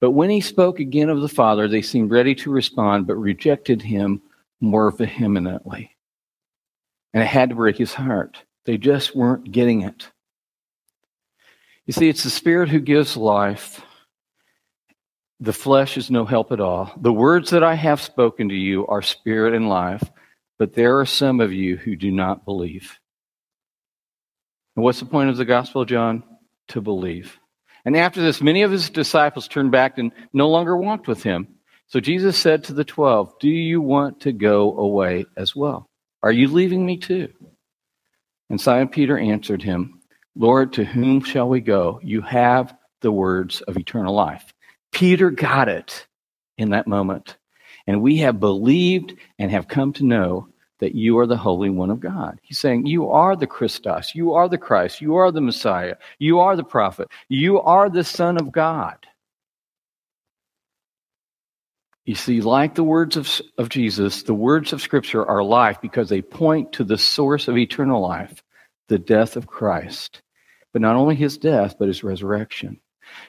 But 0.00 0.12
when 0.12 0.30
he 0.30 0.40
spoke 0.40 0.78
again 0.78 1.08
of 1.08 1.20
the 1.20 1.28
Father, 1.28 1.66
they 1.66 1.82
seemed 1.82 2.12
ready 2.12 2.36
to 2.36 2.52
respond, 2.52 3.08
but 3.08 3.16
rejected 3.16 3.82
him 3.82 4.22
more 4.60 4.92
vehemently. 4.92 5.96
And 7.12 7.24
it 7.24 7.26
had 7.26 7.48
to 7.48 7.56
break 7.56 7.76
his 7.76 7.92
heart. 7.92 8.40
They 8.66 8.78
just 8.78 9.16
weren't 9.16 9.50
getting 9.50 9.82
it. 9.82 10.08
You 11.86 11.92
see, 11.92 12.08
it's 12.08 12.22
the 12.22 12.30
Spirit 12.30 12.68
who 12.68 12.78
gives 12.78 13.16
life. 13.16 13.82
The 15.40 15.52
flesh 15.52 15.96
is 15.96 16.10
no 16.10 16.24
help 16.24 16.50
at 16.50 16.60
all. 16.60 16.92
The 17.00 17.12
words 17.12 17.50
that 17.50 17.62
I 17.62 17.74
have 17.74 18.00
spoken 18.00 18.48
to 18.48 18.54
you 18.54 18.86
are 18.86 19.02
spirit 19.02 19.54
and 19.54 19.68
life. 19.68 20.02
But 20.58 20.74
there 20.74 20.98
are 20.98 21.06
some 21.06 21.40
of 21.40 21.52
you 21.52 21.76
who 21.76 21.94
do 21.94 22.10
not 22.10 22.44
believe. 22.44 22.98
And 24.74 24.84
what's 24.84 24.98
the 24.98 25.06
point 25.06 25.30
of 25.30 25.36
the 25.36 25.44
Gospel 25.44 25.84
John? 25.84 26.24
To 26.68 26.80
believe. 26.80 27.38
And 27.84 27.96
after 27.96 28.20
this, 28.20 28.42
many 28.42 28.62
of 28.62 28.72
his 28.72 28.90
disciples 28.90 29.48
turned 29.48 29.70
back 29.70 29.98
and 29.98 30.12
no 30.32 30.48
longer 30.48 30.76
walked 30.76 31.06
with 31.06 31.22
him. 31.22 31.48
So 31.86 32.00
Jesus 32.00 32.36
said 32.36 32.64
to 32.64 32.74
the 32.74 32.84
twelve, 32.84 33.38
Do 33.38 33.48
you 33.48 33.80
want 33.80 34.20
to 34.22 34.32
go 34.32 34.76
away 34.76 35.26
as 35.36 35.54
well? 35.54 35.86
Are 36.22 36.32
you 36.32 36.48
leaving 36.48 36.84
me 36.84 36.98
too? 36.98 37.32
And 38.50 38.60
Simon 38.60 38.88
Peter 38.88 39.16
answered 39.16 39.62
him, 39.62 40.00
Lord, 40.34 40.74
to 40.74 40.84
whom 40.84 41.22
shall 41.22 41.48
we 41.48 41.60
go? 41.60 42.00
You 42.02 42.20
have 42.22 42.76
the 43.00 43.12
words 43.12 43.60
of 43.62 43.76
eternal 43.76 44.14
life. 44.14 44.52
Peter 44.92 45.30
got 45.30 45.68
it 45.68 46.06
in 46.56 46.70
that 46.70 46.86
moment. 46.86 47.36
And 47.86 48.02
we 48.02 48.18
have 48.18 48.40
believed 48.40 49.14
and 49.38 49.50
have 49.50 49.68
come 49.68 49.92
to 49.94 50.04
know 50.04 50.48
that 50.80 50.94
you 50.94 51.18
are 51.18 51.26
the 51.26 51.36
Holy 51.36 51.70
One 51.70 51.90
of 51.90 52.00
God. 52.00 52.38
He's 52.42 52.58
saying, 52.58 52.86
You 52.86 53.10
are 53.10 53.34
the 53.36 53.46
Christos. 53.46 54.14
You 54.14 54.34
are 54.34 54.48
the 54.48 54.58
Christ. 54.58 55.00
You 55.00 55.16
are 55.16 55.32
the 55.32 55.40
Messiah. 55.40 55.96
You 56.18 56.40
are 56.40 56.56
the 56.56 56.64
prophet. 56.64 57.08
You 57.28 57.60
are 57.60 57.90
the 57.90 58.04
Son 58.04 58.36
of 58.38 58.52
God. 58.52 58.96
You 62.04 62.14
see, 62.14 62.40
like 62.40 62.74
the 62.74 62.84
words 62.84 63.16
of, 63.16 63.28
of 63.58 63.68
Jesus, 63.68 64.22
the 64.22 64.34
words 64.34 64.72
of 64.72 64.80
Scripture 64.80 65.26
are 65.26 65.42
life 65.42 65.80
because 65.80 66.08
they 66.08 66.22
point 66.22 66.72
to 66.72 66.84
the 66.84 66.98
source 66.98 67.48
of 67.48 67.58
eternal 67.58 68.00
life, 68.00 68.42
the 68.88 68.98
death 68.98 69.36
of 69.36 69.46
Christ. 69.46 70.22
but 70.72 70.82
not 70.82 70.96
only 70.96 71.14
his 71.14 71.38
death, 71.38 71.76
but 71.78 71.88
his 71.88 72.04
resurrection. 72.04 72.80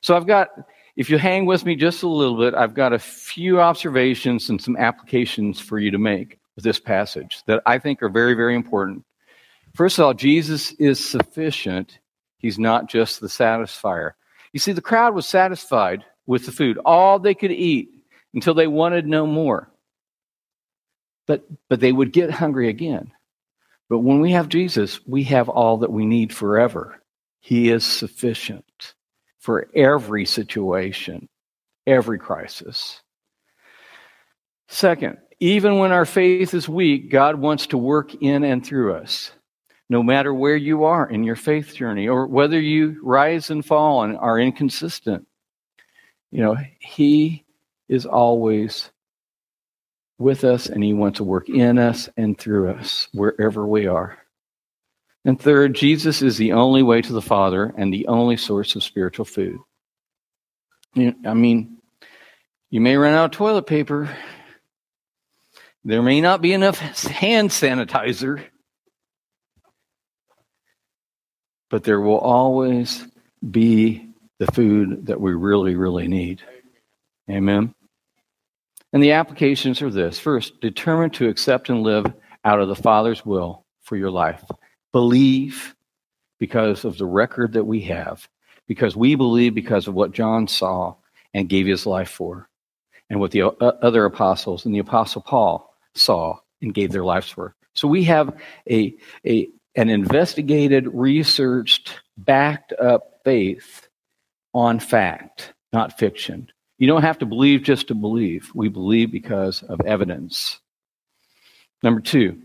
So 0.02 0.15
I've 0.15 0.28
got, 0.28 0.50
if 0.99 1.09
you 1.09 1.17
hang 1.17 1.45
with 1.45 1.65
me 1.65 1.77
just 1.77 2.03
a 2.03 2.09
little 2.09 2.38
bit, 2.38 2.53
I've 2.53 2.73
got 2.73 2.91
a 2.91 2.99
few 2.99 3.62
observations 3.62 4.49
and 4.49 4.62
some 4.62 4.75
applications 4.75 5.57
for 5.57 5.79
you 5.79 5.91
to 5.91 5.97
make 5.97 6.39
with 6.57 6.65
this 6.65 6.77
passage 6.77 7.41
that 7.47 7.63
I 7.65 7.79
think 7.79 8.03
are 8.03 8.09
very, 8.09 8.33
very 8.33 8.53
important. 8.53 9.05
First 9.73 9.97
of 9.97 10.03
all, 10.03 10.13
Jesus 10.13 10.73
is 10.73 10.99
sufficient. 10.99 11.99
He's 12.38 12.59
not 12.59 12.89
just 12.89 13.21
the 13.21 13.27
satisfier. 13.27 14.12
You 14.51 14.59
see, 14.59 14.73
the 14.73 14.81
crowd 14.81 15.15
was 15.15 15.25
satisfied 15.25 16.03
with 16.27 16.45
the 16.45 16.51
food, 16.51 16.77
all 16.83 17.17
they 17.17 17.33
could 17.33 17.53
eat 17.53 17.91
until 18.33 18.53
they 18.53 18.67
wanted 18.67 19.07
no 19.07 19.25
more. 19.25 19.71
But, 21.27 21.45
but 21.69 21.79
they 21.79 21.93
would 21.93 22.12
get 22.12 22.29
hungry 22.29 22.67
again. 22.67 23.13
But 23.88 23.99
when 23.99 24.19
we 24.19 24.31
have 24.31 24.49
Jesus, 24.49 24.99
we 25.07 25.23
have 25.23 25.47
all 25.47 25.77
that 25.77 25.93
we 25.93 26.05
need 26.05 26.33
forever. 26.33 27.01
He 27.39 27.69
is 27.69 27.85
sufficient 27.85 28.95
for 29.39 29.67
every 29.75 30.25
situation, 30.25 31.28
every 31.88 32.19
crisis. 32.19 33.02
Second, 34.67 35.17
even 35.39 35.80
when 35.80 35.91
our 35.91 36.06
faith 36.06 36.54
is 36.54 36.69
weak, 36.69 37.10
God 37.10 37.36
wants 37.36 37.67
to 37.67 37.78
work 37.78 38.13
in 38.15 38.43
and 38.43 38.65
through 38.65 38.93
us. 38.93 39.32
No 39.89 40.04
matter 40.04 40.32
where 40.32 40.56
you 40.56 40.84
are 40.84 41.10
in 41.10 41.23
your 41.23 41.36
faith 41.36 41.73
journey 41.73 42.08
or 42.08 42.28
whether 42.28 42.60
you 42.60 42.99
rise 43.02 43.49
and 43.49 43.65
fall 43.65 44.04
and 44.04 44.15
are 44.17 44.39
inconsistent, 44.39 45.25
you 46.30 46.43
know, 46.43 46.56
He 46.80 47.45
is 47.88 48.06
always 48.06 48.91
with 50.19 50.43
us 50.43 50.67
and 50.67 50.84
He 50.84 50.93
wants 50.93 51.17
to 51.17 51.23
work 51.23 51.49
in 51.49 51.80
us 51.80 52.08
and 52.17 52.38
through 52.38 52.69
us 52.71 53.08
wherever 53.13 53.65
we 53.65 53.88
are. 53.88 54.19
And 55.25 55.39
third, 55.39 55.75
Jesus 55.75 56.21
is 56.21 56.38
the 56.38 56.53
only 56.53 56.82
way 56.82 57.01
to 57.01 57.13
the 57.13 57.21
Father 57.21 57.73
and 57.77 57.93
the 57.93 58.08
only 58.08 58.38
source 58.38 58.75
of 58.75 58.84
spiritual 58.84 59.25
food. 59.25 59.60
I 60.95 61.34
mean, 61.34 61.77
you 62.69 62.82
may 62.82 62.95
run 62.95 63.13
out 63.13 63.25
of 63.25 63.32
toilet 63.32 63.67
paper. 63.67 64.15
There 65.84 66.01
may 66.01 66.21
not 66.21 66.41
be 66.41 66.53
enough 66.53 66.79
hand 66.79 67.49
sanitizer. 67.49 68.43
But 71.69 71.84
there 71.84 72.01
will 72.01 72.17
always 72.17 73.05
be 73.47 74.10
the 74.39 74.47
food 74.47 75.08
that 75.08 75.21
we 75.21 75.34
really, 75.34 75.75
really 75.75 76.08
need. 76.08 76.41
Amen. 77.29 77.75
And 78.91 79.03
the 79.03 79.12
applications 79.12 79.82
are 79.84 79.91
this 79.91 80.17
first, 80.17 80.62
determine 80.62 81.12
to 81.12 81.27
accept 81.27 81.69
and 81.69 81.84
live 81.84 82.05
out 82.43 82.60
of 82.60 82.69
the 82.69 82.75
Father's 82.75 83.23
will 83.23 83.65
for 83.84 83.95
your 83.95 84.10
life. 84.10 84.43
Believe 84.91 85.75
because 86.39 86.86
of 86.86 86.97
the 86.97 87.06
record 87.06 87.54
that 87.54 87.65
we 87.65 87.82
have, 87.82 88.28
because 88.67 88.95
we 88.95 89.15
believe 89.15 89.54
because 89.54 89.88
of 89.88 89.93
what 89.93 90.12
John 90.12 90.47
saw 90.47 90.95
and 91.34 91.49
gave 91.49 91.67
his 91.67 91.86
life 91.86 92.10
for, 92.10 92.49
and 93.10 93.19
what 93.19 93.32
the 93.32 93.43
other 93.84 94.06
apostles 94.06 94.65
and 94.65 94.73
the 94.73 94.80
apostle 94.80 95.21
Paul 95.21 95.75
saw 95.95 96.38
and 96.62 96.73
gave 96.73 96.91
their 96.91 97.04
lives 97.04 97.30
for. 97.30 97.56
So 97.73 97.88
we 97.88 98.04
have 98.06 98.36
a, 98.69 98.95
a 99.25 99.49
an 99.75 99.89
investigated, 99.89 100.88
researched, 100.91 101.99
backed 102.17 102.73
up 102.73 103.21
faith 103.23 103.88
on 104.54 104.80
fact, 104.80 105.54
not 105.71 105.97
fiction. 105.97 106.49
You 106.80 106.88
don't 106.88 107.04
have 107.04 107.19
to 107.19 107.25
believe 107.25 107.63
just 107.63 107.88
to 107.89 107.95
believe. 107.95 108.49
We 108.56 108.69
believe 108.69 109.12
because 109.12 109.63
of 109.63 109.80
evidence. 109.86 110.60
Number 111.84 112.02
two, 112.02 112.41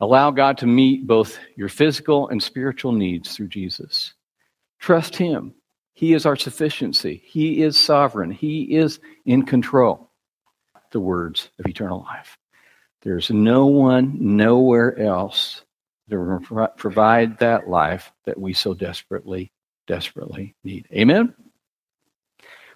allow 0.00 0.30
God 0.30 0.58
to 0.58 0.66
meet 0.66 1.06
both 1.06 1.38
your 1.56 1.68
physical 1.68 2.28
and 2.28 2.42
spiritual 2.42 2.92
needs 2.92 3.34
through 3.34 3.48
Jesus. 3.48 4.14
Trust 4.78 5.16
Him. 5.16 5.54
He 5.92 6.14
is 6.14 6.24
our 6.24 6.36
sufficiency. 6.36 7.22
He 7.24 7.62
is 7.62 7.78
sovereign. 7.78 8.30
He 8.30 8.76
is 8.76 9.00
in 9.26 9.44
control. 9.44 10.10
The 10.92 11.00
words 11.00 11.50
of 11.58 11.66
eternal 11.66 12.00
life. 12.00 12.36
There's 13.02 13.30
no 13.30 13.66
one, 13.66 14.16
nowhere 14.18 14.98
else 14.98 15.62
will 16.08 16.40
provide 16.76 17.38
that 17.38 17.68
life 17.68 18.10
that 18.24 18.38
we 18.38 18.52
so 18.52 18.74
desperately, 18.74 19.52
desperately 19.86 20.54
need. 20.64 20.88
Amen? 20.92 21.34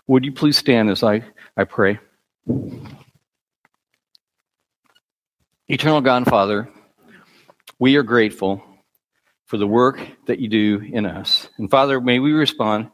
Would 0.07 0.25
you 0.25 0.33
please 0.33 0.57
stand 0.57 0.91
as 0.91 1.03
I, 1.03 1.25
I 1.57 1.65
pray? 1.65 1.99
Eternal 5.67 6.03
God 6.03 6.19
and 6.19 6.27
Father, 6.27 6.69
we 7.79 7.97
are 7.97 8.03
grateful 8.03 8.63
for 9.47 9.59
the 9.59 9.67
work 9.67 10.01
that 10.27 10.39
you 10.39 10.49
do 10.49 10.81
in 10.81 11.07
us. 11.07 11.49
And 11.59 11.71
Father, 11.71 12.01
may 12.01 12.19
we 12.19 12.33
respond 12.33 12.91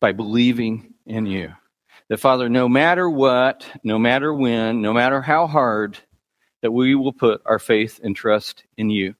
by 0.00 0.12
believing 0.12 0.94
in 1.06 1.26
you. 1.26 1.52
That, 2.08 2.20
Father, 2.20 2.48
no 2.48 2.68
matter 2.68 3.08
what, 3.08 3.66
no 3.84 3.98
matter 3.98 4.32
when, 4.32 4.82
no 4.82 4.92
matter 4.92 5.22
how 5.22 5.46
hard, 5.46 5.98
that 6.62 6.72
we 6.72 6.94
will 6.94 7.12
put 7.12 7.42
our 7.44 7.58
faith 7.58 8.00
and 8.02 8.14
trust 8.14 8.64
in 8.76 8.90
you. 8.90 9.14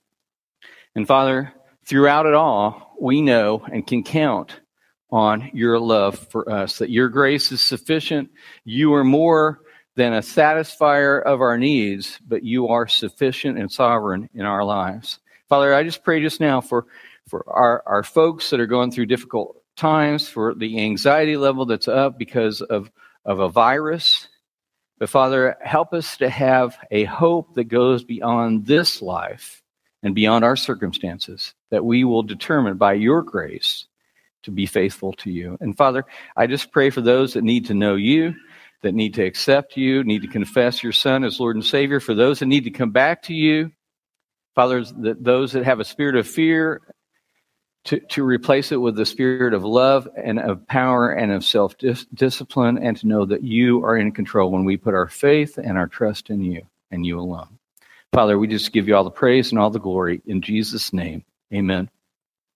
And 0.95 1.07
Father, 1.07 1.53
throughout 1.87 2.27
it 2.27 2.35
all, 2.35 2.97
we 3.01 3.23
know 3.23 3.65
and 3.71 3.87
can 3.87 4.03
count 4.03 4.61
on 5.11 5.51
your 5.53 5.79
love 5.79 6.19
for 6.31 6.51
us, 6.51 6.79
that 6.79 6.91
your 6.91 7.09
grace 7.09 7.53
is 7.53 7.61
sufficient. 7.61 8.31
You 8.65 8.95
are 8.95 9.05
more 9.05 9.61
than 9.95 10.15
a 10.15 10.21
satisfier 10.21 11.23
of 11.23 11.41
our 11.41 11.59
needs, 11.59 12.19
but 12.27 12.43
you 12.43 12.69
are 12.69 12.89
sufficient 12.89 13.59
and 13.59 13.71
sovereign 13.71 14.29
in 14.35 14.43
our 14.43 14.65
lives. 14.65 15.19
Father, 15.49 15.75
I 15.75 15.83
just 15.83 16.03
pray 16.03 16.21
just 16.23 16.41
now 16.41 16.61
for, 16.61 16.87
for 17.29 17.45
our, 17.49 17.83
our 17.87 18.03
folks 18.03 18.51
that 18.51 18.61
are 18.61 18.67
going 18.67 18.91
through 18.91 19.07
difficult 19.07 19.63
times, 19.77 20.29
for 20.29 20.55
the 20.55 20.81
anxiety 20.81 21.37
level 21.37 21.67
that's 21.67 21.89
up 21.89 22.19
because 22.19 22.63
of, 22.63 22.91
of 23.25 23.41
a 23.41 23.49
virus. 23.49 24.29
But 24.99 25.11
Father, 25.11 25.57
help 25.63 25.93
us 25.93 26.17
to 26.19 26.31
have 26.31 26.77
a 26.91 27.05
hope 27.05 27.55
that 27.55 27.65
goes 27.65 28.05
beyond 28.05 28.67
this 28.67 29.03
life 29.03 29.63
and 30.03 30.15
beyond 30.15 30.45
our 30.45 30.57
circumstances, 30.57 31.55
that 31.71 31.85
we 31.85 32.05
will 32.05 32.23
determine 32.23 32.77
by 32.77 32.95
your 32.95 33.23
grace 33.23 33.87
to 34.43 34.51
be 34.51 34.67
faithful 34.67 35.13
to 35.13 35.31
you. 35.31 35.57
And 35.61 35.77
Father, 35.77 36.05
I 36.37 36.47
just 36.47 36.73
pray 36.73 36.91
for 36.91 37.01
those 37.01 37.35
that 37.35 37.45
need 37.45 37.67
to 37.67 37.75
know 37.75 37.95
you, 37.95 38.35
that 38.83 38.95
need 38.95 39.15
to 39.15 39.25
accept 39.25 39.77
you, 39.77 40.05
need 40.05 40.23
to 40.23 40.29
confess 40.29 40.83
your 40.83 40.93
Son 40.93 41.25
as 41.25 41.41
Lord 41.41 41.57
and 41.57 41.65
Savior, 41.65 42.01
for 42.01 42.15
those 42.15 42.41
that 42.41 42.47
need 42.47 42.65
to 42.65 42.71
come 42.71 42.91
back 42.91 43.23
to 43.25 43.35
you, 43.35 43.73
Father, 44.55 44.85
that 44.85 45.23
those 45.23 45.53
that 45.53 45.65
have 45.65 45.81
a 45.81 45.85
spirit 45.85 46.17
of 46.17 46.27
fear, 46.27 46.83
to, 47.85 47.99
to 47.99 48.23
replace 48.23 48.71
it 48.71 48.77
with 48.77 48.95
the 48.95 49.07
spirit 49.07 49.55
of 49.55 49.65
love 49.65 50.09
and 50.17 50.39
of 50.39 50.67
power 50.69 51.11
and 51.11 51.33
of 51.33 51.45
self 51.45 51.75
discipline, 52.15 52.79
and 52.79 52.97
to 52.99 53.07
know 53.07 53.25
that 53.25 53.43
you 53.43 53.85
are 53.85 53.97
in 53.97 54.13
control 54.13 54.51
when 54.51 54.65
we 54.65 54.77
put 54.77 54.95
our 54.95 55.09
faith 55.09 55.59
and 55.59 55.77
our 55.77 55.89
trust 55.89 56.31
in 56.31 56.43
you 56.43 56.63
and 56.91 57.05
you 57.05 57.19
alone. 57.19 57.59
Father, 58.13 58.39
we 58.39 58.47
just 58.47 58.73
give 58.73 58.87
you 58.87 58.95
all 58.95 59.05
the 59.05 59.11
praise 59.11 59.51
and 59.51 59.59
all 59.59 59.71
the 59.71 59.81
glory 59.81 60.23
in 60.27 60.43
Jesus' 60.43 60.93
name. 60.93 61.25
Amen. 61.53 61.89